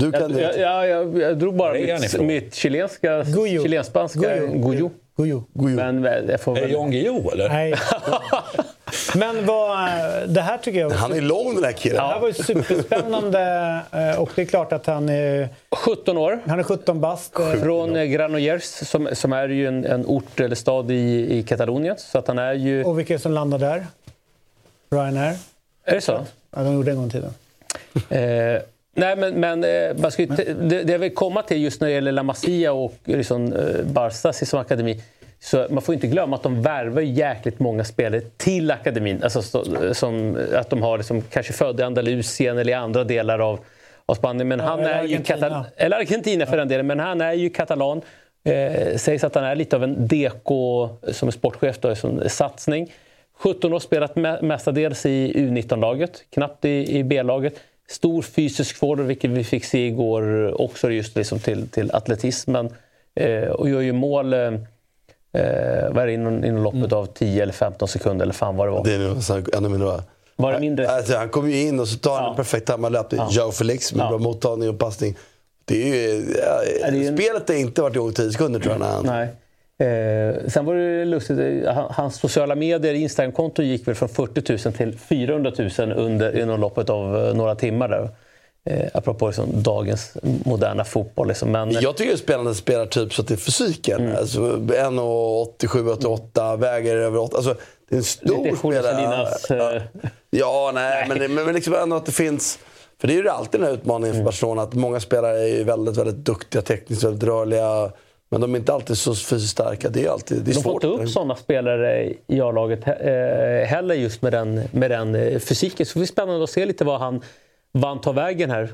[0.00, 3.62] Du kan jag, jag, jag, jag, drog bara mitt, mitt chilenska, Guyo.
[3.62, 4.68] chilenspanska Guyo.
[4.68, 4.90] Guyo.
[5.16, 5.44] Gojo.
[5.76, 6.72] Men väl, jag får Är det väl...
[6.72, 7.48] Jan Guillou eller?
[7.48, 7.74] Nej.
[9.14, 9.78] Men vad,
[10.28, 11.96] det här tycker jag Han är lång den här killen.
[11.96, 13.40] det här var ju superspännande.
[13.92, 16.40] eh, Och det är klart att han är, 17 år.
[16.46, 17.38] han är 17 bast.
[17.38, 21.42] eh, Från eh, Granollers, som, som är ju en, en ort eller stad i, i
[21.42, 21.96] Katalonien.
[21.98, 22.84] Så att han är ju...
[22.84, 23.86] Och vilka är det som landar där?
[24.90, 25.36] Ryanair.
[25.84, 26.20] Är det så?
[26.56, 27.32] Ja, de gjorde det en gång i tiden.
[28.96, 31.62] Eh, nej, men, men eh, man ska ju t- det, det jag vill komma till
[31.62, 35.02] just när det gäller La Masia och liksom, eh, Barca säsongakademi.
[35.42, 39.22] Så man får inte glömma att de värvar ju jäkligt många spelare till akademin.
[39.22, 39.64] Alltså, så,
[39.94, 43.60] som, att de har liksom, kanske födda i Andalusien eller i andra delar av,
[44.06, 44.48] av Spanien.
[44.48, 45.38] Men han eller är ju Argentina.
[45.48, 46.86] katal- eller Argentina för den delen.
[46.86, 48.00] Men han är ju katalan.
[48.44, 50.48] Eh, sägs att han är lite av en DK
[51.12, 52.92] som är sportchef, då, som satsning.
[53.38, 57.54] 17 år, spelat me- mestadels i U19-laget, knappt i, i B-laget.
[57.90, 62.70] Stor fysisk forward, vilket vi fick se igår också just liksom till, till atletismen.
[63.14, 64.50] Eh, och gör ju mål eh,
[65.90, 68.70] vad är det, inom, inom loppet av 10 eller 15 sekunder eller fan vad det
[68.70, 68.84] var.
[68.84, 70.02] Det är ännu mindre va?
[70.36, 70.88] Var det mindre?
[70.90, 72.30] Alltså, han kommer ju in och så tar han Ja.
[72.30, 73.20] en perfekt tajmad löpning.
[73.20, 73.28] Ja.
[73.32, 74.08] Joe Felix med Ja.
[74.08, 75.16] bra mottagning och passning.
[75.64, 76.60] Det är ju, ja,
[76.90, 78.84] det är en- Spelet har inte varit igång 10 sekunder tror jag.
[78.84, 79.28] Han, Nej.
[79.80, 84.68] Eh, sen var det lustigt, eh, han- hans sociala medier, Instagramkonto gick väl från 40
[84.68, 87.88] 000 till 400 000 under, inom loppet av eh, några timmar.
[87.88, 88.08] Där.
[88.64, 91.28] Eh, apropå liksom dagens moderna fotboll.
[91.28, 91.50] Liksom.
[91.52, 94.00] Men, Jag tycker det är spännande spelar typ så är fysiken.
[94.00, 94.16] Mm.
[94.16, 97.36] Alltså, 1,87, 88, väger över 8.
[97.36, 97.54] Alltså,
[97.88, 98.56] det är en stor Lite
[99.38, 99.76] spelare.
[99.76, 99.82] Eh,
[100.30, 102.58] Ja, nej, men, men, men liksom ändå att det finns...
[103.00, 104.20] För det är ju alltid den här utmaningen Mm.
[104.20, 104.62] för Barcelona.
[104.62, 107.90] Att många spelare är väldigt, väldigt duktiga, tekniskt väldigt rörliga.
[108.30, 109.88] Men de är inte alltid så fysiskt starka.
[109.88, 113.94] Det är, alltid, det är de får inte upp sådana spelare i A-laget eh, heller
[113.94, 115.86] just med den, med den eh, fysiken.
[115.86, 117.22] Så det blir spännande att se lite vad han,
[117.72, 118.68] vad han tar vägen här.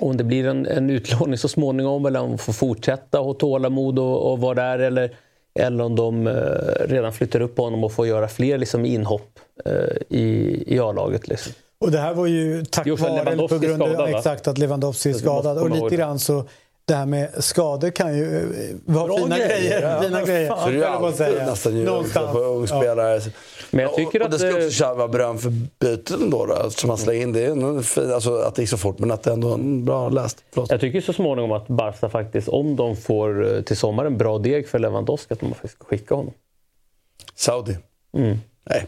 [0.00, 3.98] Om det blir en, en utlåning så småningom eller om han får fortsätta ha tålamod
[3.98, 4.78] och, och vara där.
[4.78, 5.14] Eller,
[5.54, 6.34] eller om de eh,
[6.88, 9.72] redan flyttar upp honom och får göra fler liksom, inhopp eh,
[10.08, 11.28] i, i A-laget.
[11.28, 11.52] Liksom.
[11.78, 15.10] Och det här var ju tack vare, på Lewandowski grund av skadad, exakt, att Lewandowski
[15.10, 15.58] är skadad.
[15.58, 16.44] Och lite grann så,
[16.90, 19.58] det här med skador kan ju eh, vara Bra fina grejer.
[19.58, 19.82] grejer.
[19.82, 20.48] Ja, fina grejer.
[20.48, 21.46] Så det är ju alltid säga.
[21.46, 22.32] nästan ju Någonstans.
[22.32, 23.20] på ungspelare.
[23.70, 26.46] Men jag tycker och, och att, det ska också vara beröm för bytet ändå.
[26.46, 27.44] Då, eftersom han slänger in det.
[27.44, 29.84] är en fin, alltså, att det gick så fort, men att det ändå är en
[29.84, 30.44] bra läst.
[30.52, 30.70] Förlåt.
[30.70, 34.68] Jag tycker så småningom att Barca faktiskt, om de får eh, till sommaren bra deg
[34.68, 36.32] för Lewandowski, att de faktiskt ska skicka honom.
[37.34, 37.76] Saudi.
[38.14, 38.38] Mm.
[38.70, 38.86] Nej.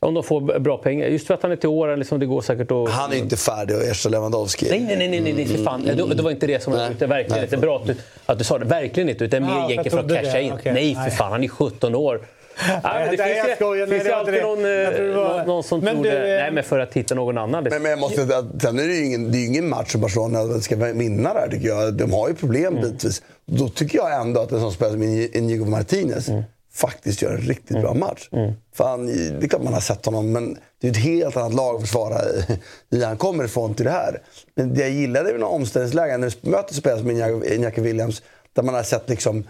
[0.00, 1.06] Om de får bra pengar.
[1.06, 2.88] Just för att han är till åren, liksom, det går säkert att...
[2.90, 4.66] Han är inte färdig att ersätta Lewandowski.
[4.70, 5.82] Nej, nej, nej, nej, nej, för fan.
[5.84, 6.90] Det, det var inte det som var Nej.
[6.92, 7.06] ute.
[7.06, 7.44] Verkligen Nej.
[7.44, 7.56] inte.
[7.56, 7.94] Bra att du,
[8.26, 8.64] att du sa det.
[8.64, 9.24] Verkligen inte.
[9.24, 10.42] Utan mer jag egentligen för att casha det.
[10.42, 10.52] in.
[10.52, 10.72] Okej.
[10.72, 11.32] Nej, för fan.
[11.32, 12.20] Han är 17 år.
[12.68, 13.86] Ja, men det Nej, finns jag skojar.
[13.86, 16.36] Det alltid någon, eh, Jag var- någon, som Men tror du, det.
[16.36, 17.64] eh, Nej, men för att hitta någon annan.
[17.64, 18.26] Men, men jag måste,
[18.62, 21.48] sen är det ju ingen, det är ju ingen match som Barcelona ska vinna där
[21.50, 21.94] tycker jag.
[21.94, 22.90] De har ju problem Mm.
[22.90, 23.22] bitvis.
[23.46, 26.42] Då tycker jag ändå att en sån spelare som Inigo Martinez Mm.
[26.76, 28.28] Faktiskt gör en riktigt bra match.
[28.74, 31.74] Fan, det är klart man har sett honom, men det är ett helt annat lag
[31.74, 32.18] att försvara
[32.90, 34.22] i, han kommer ifrån till det här.
[34.54, 38.22] Men det jag gillade några omställningslägen när du möter spelare som Iñaki Williams,
[38.52, 39.44] där man har sett liksom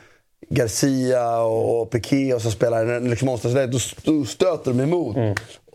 [0.51, 3.73] Garcia och, och Piqué och så spelar liksom omställningsläge,
[4.05, 5.17] då, då stöter de emot.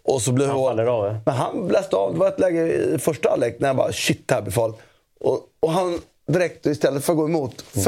[0.04, 0.58] Och så blir Mm.
[0.58, 1.06] Han faller av.
[1.06, 1.20] ja.
[1.26, 2.14] men han bläste av.
[2.14, 4.78] Det var ett läge i första halvlek när jag bara shit, det här blir farligt.
[5.20, 7.84] Och, och han direkt istället för att gå emot Mm.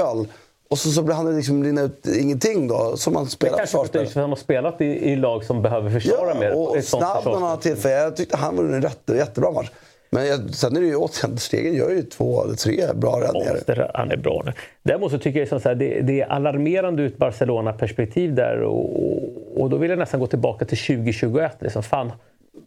[0.74, 3.88] Och så, så blev han liksom rinna ut ingenting då, som han Det spelar kanske
[3.88, 6.50] för att han har spelat i, i lag som behöver försvara mer.
[6.50, 7.74] Ja, och Ett sånt snabb har försvarsspel.
[7.74, 7.96] tillfälle.
[7.96, 9.72] Jag tyckte han var en rätt, jättebra match.
[10.10, 13.60] Men jag, sen är det ju återigen, Stegen gör ju två eller tre bra räddningar.
[13.68, 14.54] Ja, han är bra nu.
[14.84, 18.62] Däremot så tycker jag så här, det, det är alarmerande ett Barcelona-perspektiv där.
[18.62, 21.58] Och, och, och, då vill jag nästan gå tillbaka till 2021.
[21.60, 22.12] Liksom, fan,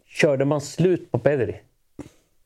[0.06, 1.56] körde man slut på Pedri?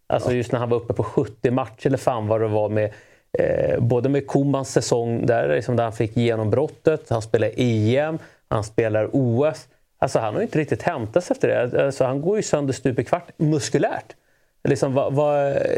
[0.06, 2.92] Alltså just när han var uppe på 70 matcher eller fan vad det var med
[3.38, 8.18] eh, både med Komans säsong där, liksom där han fick genombrottet, han spelar EM,
[8.48, 9.68] han spelar OS.
[9.98, 11.86] Alltså han har inte riktigt hämtat sig efter det.
[11.86, 14.16] Alltså han går ju sönder stup i kvart muskulärt.
[14.64, 15.34] Liksom, va, va,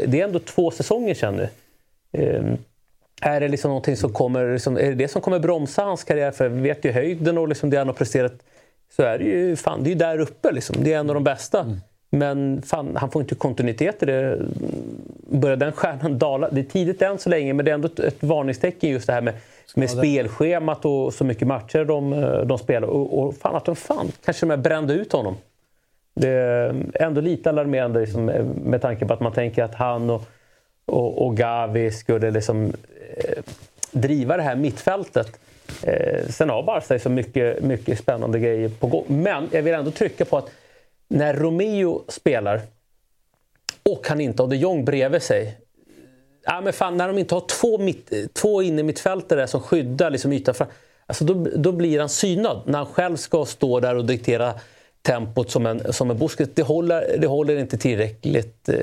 [0.07, 1.49] det är ändå två säsonger sedan nu.
[2.17, 2.57] Um,
[3.21, 6.31] är det liksom någonting som kommer, liksom, är det, det som kommer bromsa hans karriär?
[6.31, 8.33] För vi vet ju höjden och liksom det han har presterat.
[8.95, 10.51] Så är det ju, fan, det är ju där uppe.
[10.51, 10.75] Liksom.
[10.83, 11.59] Det är en av de bästa.
[11.59, 11.77] Mm.
[12.09, 14.39] Men fan, han får inte kontinuitet i det.
[15.33, 16.49] Börjar den stjärnan dala?
[16.49, 19.21] Det är tidigt än så länge, men det är ändå ett varningstecken just det här
[19.21, 19.33] med,
[19.75, 22.11] med spelschemat och så mycket matcher de,
[22.47, 22.87] de spelar.
[22.87, 25.35] Och, och fan att de fan, kanske de brände ut honom.
[26.15, 28.25] Det är ändå lite alarmerande liksom,
[28.65, 30.21] med tanke på att man tänker att han och,
[30.85, 32.73] och, och Gavi skulle liksom,
[33.17, 33.43] eh,
[33.91, 35.39] driva det här mittfältet.
[35.83, 39.05] Eh, sen har Barca så mycket, mycket spännande grejer på gång.
[39.07, 40.51] Men jag vill ändå trycka på att
[41.07, 42.61] när Romeo spelar
[43.89, 45.57] och han inte har de Jong bredvid sig.
[46.45, 50.55] Ja, men fan, när de inte har två, mitt, två innermittfältare som skyddar liksom ytan
[50.55, 50.67] fram,
[51.05, 54.53] alltså då, då blir han synad när han själv ska stå där och diktera
[55.01, 56.51] tempot som en, som en Busquets.
[56.55, 58.69] Det håller, det håller inte tillräckligt.
[58.69, 58.75] Eh,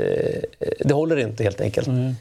[0.79, 1.87] det håller inte helt enkelt.
[1.87, 2.15] Mm.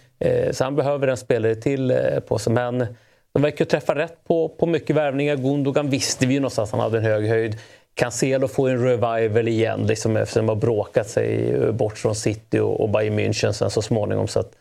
[0.54, 2.54] Så han behöver en spelare till eh, på sig.
[2.54, 2.86] Men
[3.34, 5.36] de verkar träffa rätt på, på mycket värvningar.
[5.36, 7.58] Gundogan visste vi ju någonstans att han hade en hög höjd.
[7.94, 12.90] Cancelo får en revival igen liksom, eftersom de har bråkat sig bort från City och,
[12.90, 14.28] Bayern München sen så småningom.
[14.28, 14.56] Så att,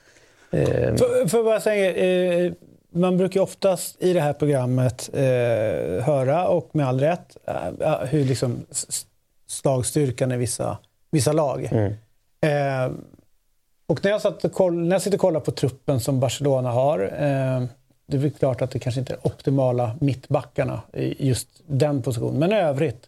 [0.51, 0.97] eh...
[0.97, 2.53] för, för bara säga, eh,
[2.91, 7.37] man brukar oftast i det här programmet eh, höra, och med all rätt,
[7.81, 8.67] eh, hur liksom
[9.47, 10.79] slagstyrkan i vissa,
[11.11, 11.69] vissa lag.
[11.73, 11.93] Mm.
[12.41, 12.99] Eh,
[13.87, 17.01] och när jag, satt koll, när jag sitter och kollar på truppen som Barcelona har,
[17.01, 17.65] eh,
[18.07, 22.53] det är klart att det kanske inte är optimala mittbackarna i just den positionen, men
[22.53, 23.07] i övrigt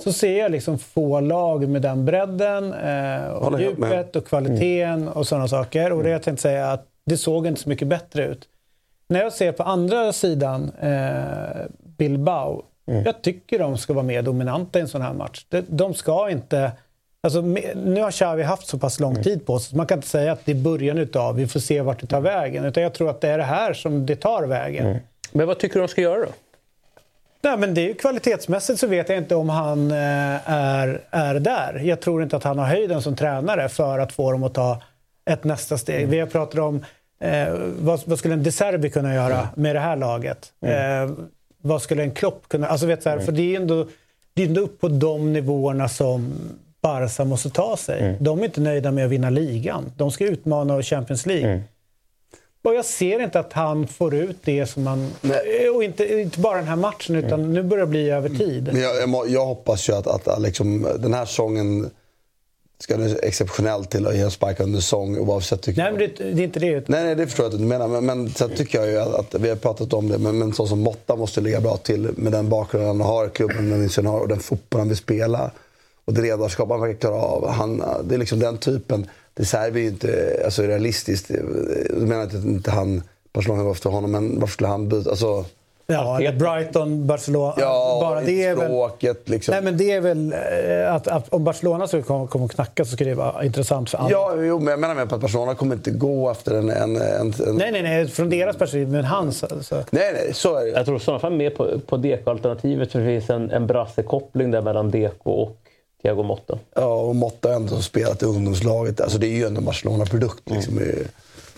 [0.00, 5.08] så ser jag liksom få lag med den bredden eh, och djupet och kvaliteten mm.
[5.08, 5.92] och sådana saker.
[5.92, 8.48] Och det jag tänkte säga att det såg inte så mycket bättre ut.
[9.08, 11.66] När jag ser på andra sidan eh,
[11.98, 13.04] Bilbao, mm.
[13.04, 15.46] jag tycker de ska vara mer dominanta i en sån här match.
[15.48, 16.72] De, de ska inte...
[17.20, 19.24] Alltså, nu har Xavi haft så pass lång mm.
[19.24, 21.60] tid på sig så man kan inte säga att det är början utav vi får
[21.60, 22.64] se vart det tar vägen.
[22.64, 24.86] Utan jag tror att det är det här som det tar vägen.
[24.86, 24.98] Mm.
[25.32, 26.32] Men vad tycker du de ska göra då?
[27.44, 31.80] Nej, men det är kvalitetsmässigt så vet jag inte om han eh, är, är där.
[31.84, 34.82] Jag tror inte att han har höjden som tränare för att få dem att ta
[35.30, 35.98] ett nästa steg.
[35.98, 36.10] Mm.
[36.10, 36.84] Vi har pratat om
[37.20, 39.46] eh, vad, vad, skulle en De Serbi kunna göra mm.
[39.54, 40.52] med det här laget?
[40.62, 41.10] Mm.
[41.10, 41.16] Eh,
[41.62, 42.66] vad skulle en Klopp kunna...
[42.66, 43.26] Alltså vet så här, mm.
[43.26, 43.86] För det är ändå,
[44.34, 46.34] det är ändå upp på de nivåerna som
[46.82, 48.00] Barca måste ta sig.
[48.00, 48.16] Mm.
[48.20, 49.92] De är inte nöjda med att vinna ligan.
[49.96, 51.62] De ska utmana Champions League.
[52.64, 52.72] Mm.
[52.72, 55.10] Och jag ser inte att han får ut det som.
[55.20, 55.68] Nej.
[55.68, 57.52] Och inte, inte bara den här matchen, utan mm.
[57.52, 58.70] nu börjar det bli över tid.
[58.72, 61.90] Men jag, jag, jag hoppas ju att, att liksom, den här säsongen
[62.78, 65.66] ska det exceptionellt till att ge en spark under säsong oavsett.
[65.66, 66.88] Nej, men det, det, är inte det.
[66.88, 67.88] Nej, nej, det förstår jag att du menar.
[67.88, 70.52] Men, men sen tycker jag ju att, att, vi har pratat om det, men, men
[70.52, 74.20] så som Motta måste ligga bra till med den bakgrunden han har, klubben han har
[74.20, 75.50] och den fotboll han vill spela.
[76.04, 77.48] Och det ledarskap han verkar klara av.
[77.48, 79.06] Han, det är liksom den typen.
[79.34, 81.30] Det Serbi är ju inte alltså, realistiskt.
[81.90, 85.10] Jag menar inte att inte han, Barcelona går efter honom, men varför skulle han byta?
[85.10, 85.44] Alltså,
[85.86, 87.54] Ja, eller Brighton, Barcelona.
[87.56, 89.52] Ja, bara det är språket, väl, liksom.
[89.52, 92.84] Nej, men det är väl eh, att, att om Barcelona skulle komma, komma och knacka
[92.84, 94.10] så skulle det vara intressant för alla.
[94.10, 96.70] Ja, jo, men jag menar med på att Barcelona kommer inte gå efter en...
[96.70, 97.56] en, en, en...
[97.56, 99.44] Nej, nej, nej, från deras perspektiv, men hans.
[99.44, 99.84] Alltså.
[99.90, 100.70] Nej, nej, så är det.
[100.70, 104.50] Jag tror i sådana fall mer på, på Deco-alternativet, för det finns en, en brassekoppling
[104.50, 105.63] där mellan Deco och
[106.04, 106.58] Thiago Motta.
[106.74, 109.00] Ja, och Motta har ändå spelat i ungdomslaget.
[109.00, 110.50] Alltså, det är ju ändå en Barcelona-produkt.
[110.50, 110.78] Liksom.
[110.78, 110.94] Mm.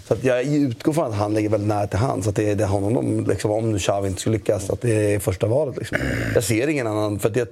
[0.08, 2.28] Så att jag utgår från att han ligger väldigt nära till hands.
[2.28, 5.18] Att det är honom de, liksom, om nu Xavi inte skulle lyckas, att det är
[5.18, 5.76] första valet.
[5.76, 5.98] Liksom.
[6.34, 7.18] Jag ser ingen annan.
[7.18, 7.48] För det,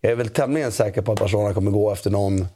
[0.00, 2.46] jag är väl tämligen säker på att Barcelona kommer gå efter någon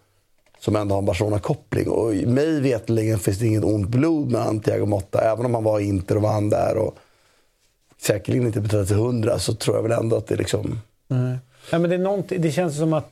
[0.61, 1.89] som ändå har en Barcelona-koppling.
[1.89, 5.21] Och mig vetligen finns det inget ont blod med Thiago Motta.
[5.21, 6.97] Även om han var i Inter och vann där och
[8.01, 10.81] säkerligen inte betalade till hundra så tror jag väl ändå att det liksom...
[11.09, 11.39] Nej.
[11.71, 13.11] Ja, men det, är det känns som att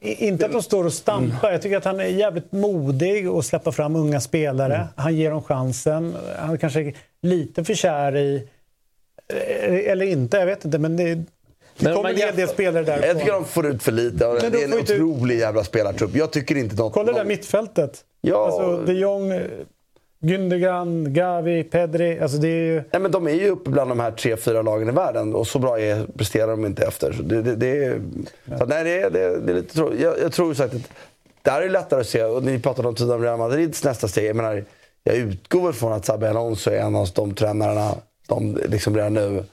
[0.00, 1.52] inte att de står och stampar.
[1.52, 4.74] Jag tycker att han är jävligt modig och släppa fram unga spelare.
[4.74, 4.86] Mm.
[4.96, 6.16] Han ger dem chansen.
[6.38, 6.92] Han är kanske
[7.22, 8.48] lite för kär i...
[9.28, 10.78] Eh, eller inte, jag vet inte.
[10.78, 11.22] Men det,
[11.78, 13.06] det kommer en hel del spelare där.
[13.06, 14.50] Jag tycker de får ut för lite.
[14.50, 16.16] Det är en otrolig jävla spelartrupp.
[16.16, 16.92] Jag tycker inte något...
[16.92, 18.04] Kolla det där mittfältet.
[18.20, 18.46] Ja.
[18.46, 19.40] Alltså, de Jong,
[20.24, 22.20] Gündogan, Gavi, Pedri.
[22.20, 22.82] Alltså det är ju...
[22.92, 25.46] Nej, men de är ju uppe bland de här tre, fyra lagen i världen och
[25.46, 27.12] så bra är, presterar de inte efter.
[27.12, 28.00] Så det, det, det är,
[28.44, 28.58] ja.
[28.58, 30.00] så nej, det, är, det, är lite tråkigt.
[30.00, 30.90] Jag, jag tror sagt att
[31.42, 32.24] där är det lättare att se.
[32.24, 34.28] Och ni pratade om om Real Madrids nästa steg.
[34.28, 34.64] Jag menar,
[35.04, 37.94] jag utgår från att Xabi Alonso är en av de tränarna
[38.28, 39.44] de liksom redan nu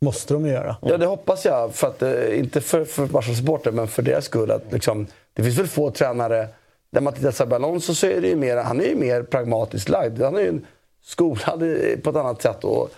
[0.00, 0.76] Måste de göra.
[0.82, 1.74] Ja, det hoppas jag.
[1.74, 4.50] För att, eh, inte för, för Barca-supporter, men för deras skull.
[4.50, 6.48] Att, liksom, det finns väl få tränare...
[6.90, 9.22] När man tittar på Xabi Alonso så är det ju mer, han är ju mer
[9.22, 10.22] pragmatiskt lagd.
[10.22, 10.60] Han är ju
[11.02, 11.60] skolad
[12.02, 12.90] på ett annat sätt och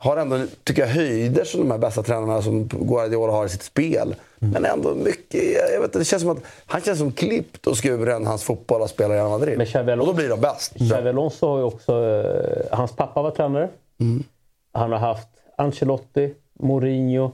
[0.00, 3.62] har ändå, tycker jag, höjder som de här bästa tränarna som Guardiola har i sitt
[3.62, 4.14] spel.
[4.38, 5.42] Men ändå mycket...
[5.72, 8.82] Jag vet, inte, det känns som att han känns som klippt och skuren hans fotboll
[8.82, 9.58] att spela i Real Madrid.
[10.00, 10.74] och då blir de bäst.
[10.90, 11.92] Xabi Alonso har ju också...
[12.04, 13.68] eh, Hans pappa var tränare.
[14.00, 14.24] Mm.
[14.72, 17.32] Han har haft Ancelotti, Mourinho,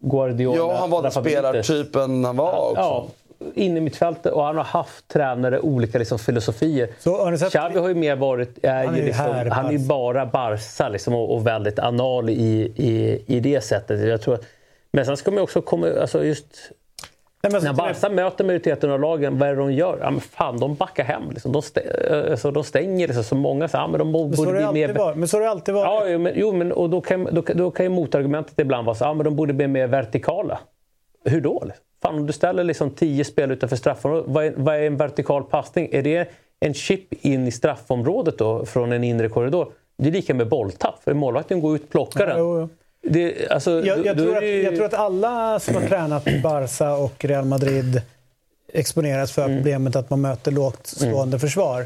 [0.00, 0.56] Guardiola.
[0.56, 2.80] Ja, han var spelartypen han var också.
[2.80, 3.06] Ja,
[3.54, 4.32] in i mittfältet.
[4.32, 6.88] Och han har haft tränare, olika liksom, filosofier.
[7.50, 8.58] Xavi har ju mer varit...
[8.62, 12.30] Är Han är ju liksom, här, han är bara Barca liksom, och, och väldigt anal
[12.30, 14.08] i, i, i det sättet.
[14.08, 14.44] Jag tror, att-
[14.92, 15.86] men sen ska man också komma...
[16.00, 16.46] Alltså just,
[17.42, 19.98] när Barca möter majoriteten av lagen, vad är det de gör?
[20.00, 21.30] Ja, men fan, de backar hem.
[21.30, 21.52] Liksom.
[21.52, 21.80] De, stä,
[22.30, 23.68] alltså, de stänger liksom, så många.
[23.68, 24.94] Så, ja, men de Men så borde det bli mer...
[24.94, 25.16] varit.
[25.16, 26.10] Men så har det alltid varit.
[26.10, 29.04] Ja, men, jo, men och då, kan, då, då kan ju motargumentet ibland vara så
[29.04, 30.58] ja, men de borde bli mer vertikala.
[31.24, 31.62] Hur då?
[31.66, 31.84] liksom?
[32.02, 35.44] Fan, om du ställer liksom tio spel utanför straffområdet, vad är, vad är en vertikal
[35.44, 35.88] passning?
[35.92, 36.28] Är det
[36.60, 39.72] en chip in i straffområdet då, från en inre korridor?
[39.96, 42.68] Det är lika med bolltapp, för målvakten går ut och plockar den.
[43.02, 46.94] Det, alltså, Jag, tror att, det ju- jag tror att alla som har tränat Barca
[46.96, 48.02] och Real Madrid
[48.72, 51.84] exponeras för problemet att man möter lågt stående försvar.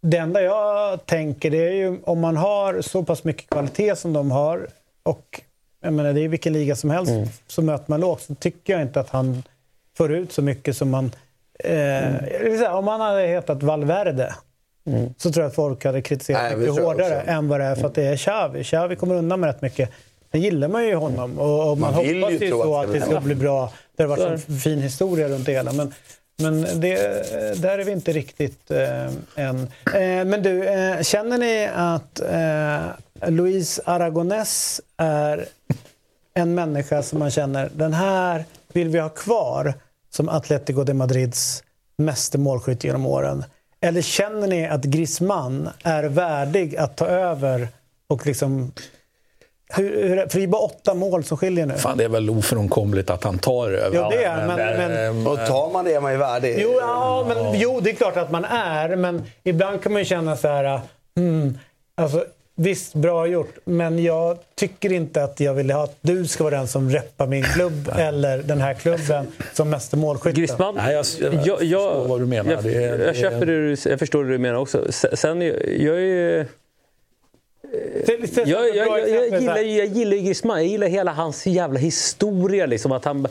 [0.00, 4.12] Det enda jag tänker det är ju om man har så pass mycket kvalitet som
[4.12, 4.66] de har
[5.02, 5.40] och
[5.84, 7.12] jag menar, det är vilken liga som helst
[7.46, 9.42] så möter man lågt så tycker jag inte att han
[9.96, 11.12] får ut så mycket som man...
[11.58, 14.34] Eh, vill säga, om han hade hetat Valverde
[15.16, 17.86] så tror jag att folk hade kritiserat Nej, mycket hårdare än vad det är för
[17.86, 18.64] att det är Xavi.
[18.64, 19.90] Xavi kommer undan med rätt mycket.
[20.32, 23.20] Sen gillar man ju honom och, och man, Man hoppas ju så att det ska
[23.20, 23.72] bli bra.
[23.96, 25.72] Det har varit en fin historia runt det hela.
[25.72, 25.92] Men,
[26.36, 26.96] men det,
[27.62, 29.06] där är vi inte riktigt eh,
[29.36, 29.60] än.
[29.94, 35.46] Eh, men du, eh, känner ni att eh, Luis Aragonés är
[36.34, 39.74] en människa som man känner, den här vill vi ha kvar
[40.10, 41.62] som Atletico de Madrids
[41.96, 43.44] meste målskytt genom åren?
[43.80, 47.68] Eller känner ni att Griezmann är värdig att ta över
[48.06, 48.72] och liksom...
[49.76, 51.74] Hur, hur, för det är bara åtta mål som skiljer nu.
[51.74, 53.96] Fan, det är väl ofrånkomligt att han tar över.
[53.96, 56.58] Jo, det är, men, men, Och tar man det är man ju värdig.
[56.62, 60.06] Jo, ja, men, jo, det är klart att man är, men ibland kan man ju
[60.06, 60.80] känna så här...
[61.16, 61.58] Hmm,
[61.94, 62.24] alltså,
[62.56, 66.56] visst, bra gjort, men jag tycker inte att jag vill ha att du ska vara
[66.56, 70.34] den som reppar min klubb eller den här klubben som meste målskytt.
[70.34, 72.50] Griezmann, Nej, jag, jag, jag, jag, förstår vad du menar.
[72.52, 74.92] Jag, är- det är- jag, köper det, du- jag förstår det du menar också.
[74.92, 76.46] Se- Sen, jag, jag är ju...
[78.34, 80.56] Jag, jag, jag, jag, gillar, ju- jag gillar Griezmann.
[80.56, 82.66] Jag gillar hela hans jävla historia.
[82.66, 83.28] Liksom, att han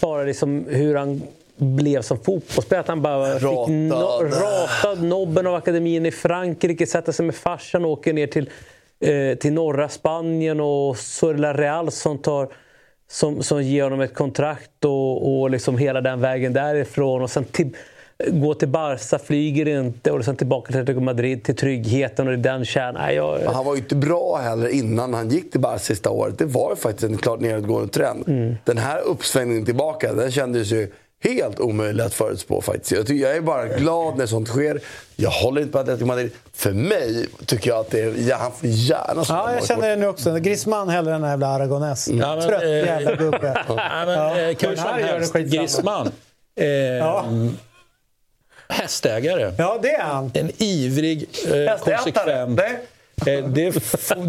[0.00, 1.22] bara liksom, hur han
[1.56, 2.80] blev som fotbollsspelare.
[2.80, 4.32] Att han bara fick no, Ratad.
[4.42, 8.50] ratad nobben av akademin i Frankrike, sätter sig med farsan och åker ner till,
[9.00, 12.48] eh, till norra Spanien och så är det La Real som tar
[13.08, 17.22] som, som ger honom ett kontrakt och, och liksom hela den vägen därifrån.
[17.22, 17.76] Och sen till,
[18.30, 22.64] gå till Barca, flyger inte och sen tillbaka till Atletico Madrid till tryggheten och den
[22.64, 22.94] kärnan.
[22.94, 26.38] Nej, jag, han var ju inte bra heller innan han gick till Barca sista året.
[26.38, 28.28] Det var ju faktiskt en klart nedåtgående trend.
[28.28, 28.56] Mm.
[28.64, 30.92] Den här uppsvängningen tillbaka, den kändes ju
[31.24, 32.92] helt omöjlig att förutspå faktiskt.
[32.92, 34.80] Jag, tycker, jag är bara glad när sånt sker.
[35.16, 36.30] Jag håller inte på Atletico Madrid.
[36.52, 39.88] För mig tycker jag att det är, ja, han får gärna spela Ja, jag känner
[39.88, 40.38] det nu också.
[40.38, 42.08] Griezmann hellre än den jävla Aragonés.
[42.08, 43.64] Ja, men, Trött eh, jävla gubbe.
[43.68, 44.28] Nej, men, Ja.
[44.28, 45.34] här som helst.
[45.34, 46.10] Griezmann.
[46.56, 46.66] Eh,
[48.72, 49.52] Hästägare.
[49.58, 50.30] Ja, det är han.
[50.34, 52.56] En ivrig, eh, konsekvent...
[52.60, 52.78] Nej.
[53.26, 53.70] Eh, det,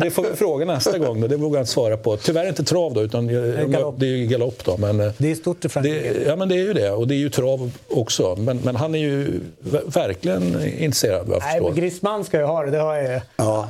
[0.02, 1.22] det får vi fråga nästa gång.
[1.22, 1.28] Då.
[1.28, 2.18] Det vågar jag inte svara på.
[2.18, 3.28] Tyvärr inte trav då, utan
[3.72, 3.96] galopp.
[3.98, 4.64] det är ju galopp.
[4.66, 6.14] Då, men, eh, Det är stort i Frankrike.
[6.14, 6.92] det, ja, men det är ju det.
[6.92, 8.36] Och det är ju trav också.
[8.36, 12.44] Men, men han är ju ver- verkligen intresserad vad jag Nej, men Griezmann ska ju
[12.46, 12.72] ha det.
[12.72, 13.20] Det har jag ju.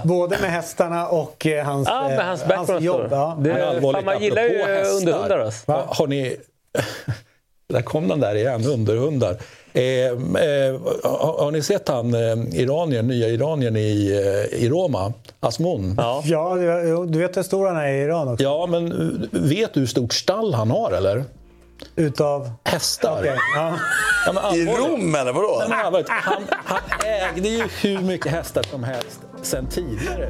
[0.04, 2.84] Både med hästarna och eh, hans, Ja, med hans background.
[2.86, 3.08] jobb.
[3.12, 3.38] Ja.
[3.42, 4.60] Det, allvarligt, fan, man gillar ju
[5.02, 5.40] underhundar.
[5.40, 5.64] Alltså.
[5.68, 6.36] Ja, Har ni...
[7.74, 9.38] Där kom den där igen, underhundar.
[9.76, 14.12] Eh, eh, har, har ni sett han eh, iranien, nya iranien i,
[14.52, 15.14] eh, i Roma?
[15.40, 15.96] Asmon?
[15.98, 16.22] Ja.
[16.26, 16.56] Ja,
[17.08, 18.44] du vet hur stor han är i Iran också?
[18.44, 21.24] Ja, men eh, vet du hur stort stall han har eller?
[21.96, 22.52] Utav?
[22.64, 23.20] Hästar.
[23.20, 23.74] Okej, Ja.
[24.26, 24.66] Ja, men I.
[24.66, 25.64] Rom eller vadå?
[25.70, 30.30] Nej, men han, han ägde ju hur mycket hästar som helst sen tidigare.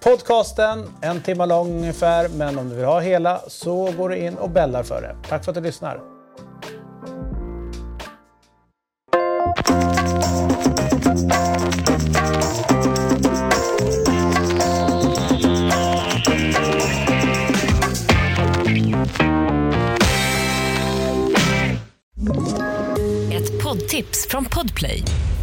[0.00, 4.34] podcasten, en timme lång ungefär, men om du vill ha hela så går du in
[4.34, 5.16] och bällar för det.
[5.28, 6.00] Tack för att du lyssnar.
[23.32, 25.04] Ett poddtips från Podplay.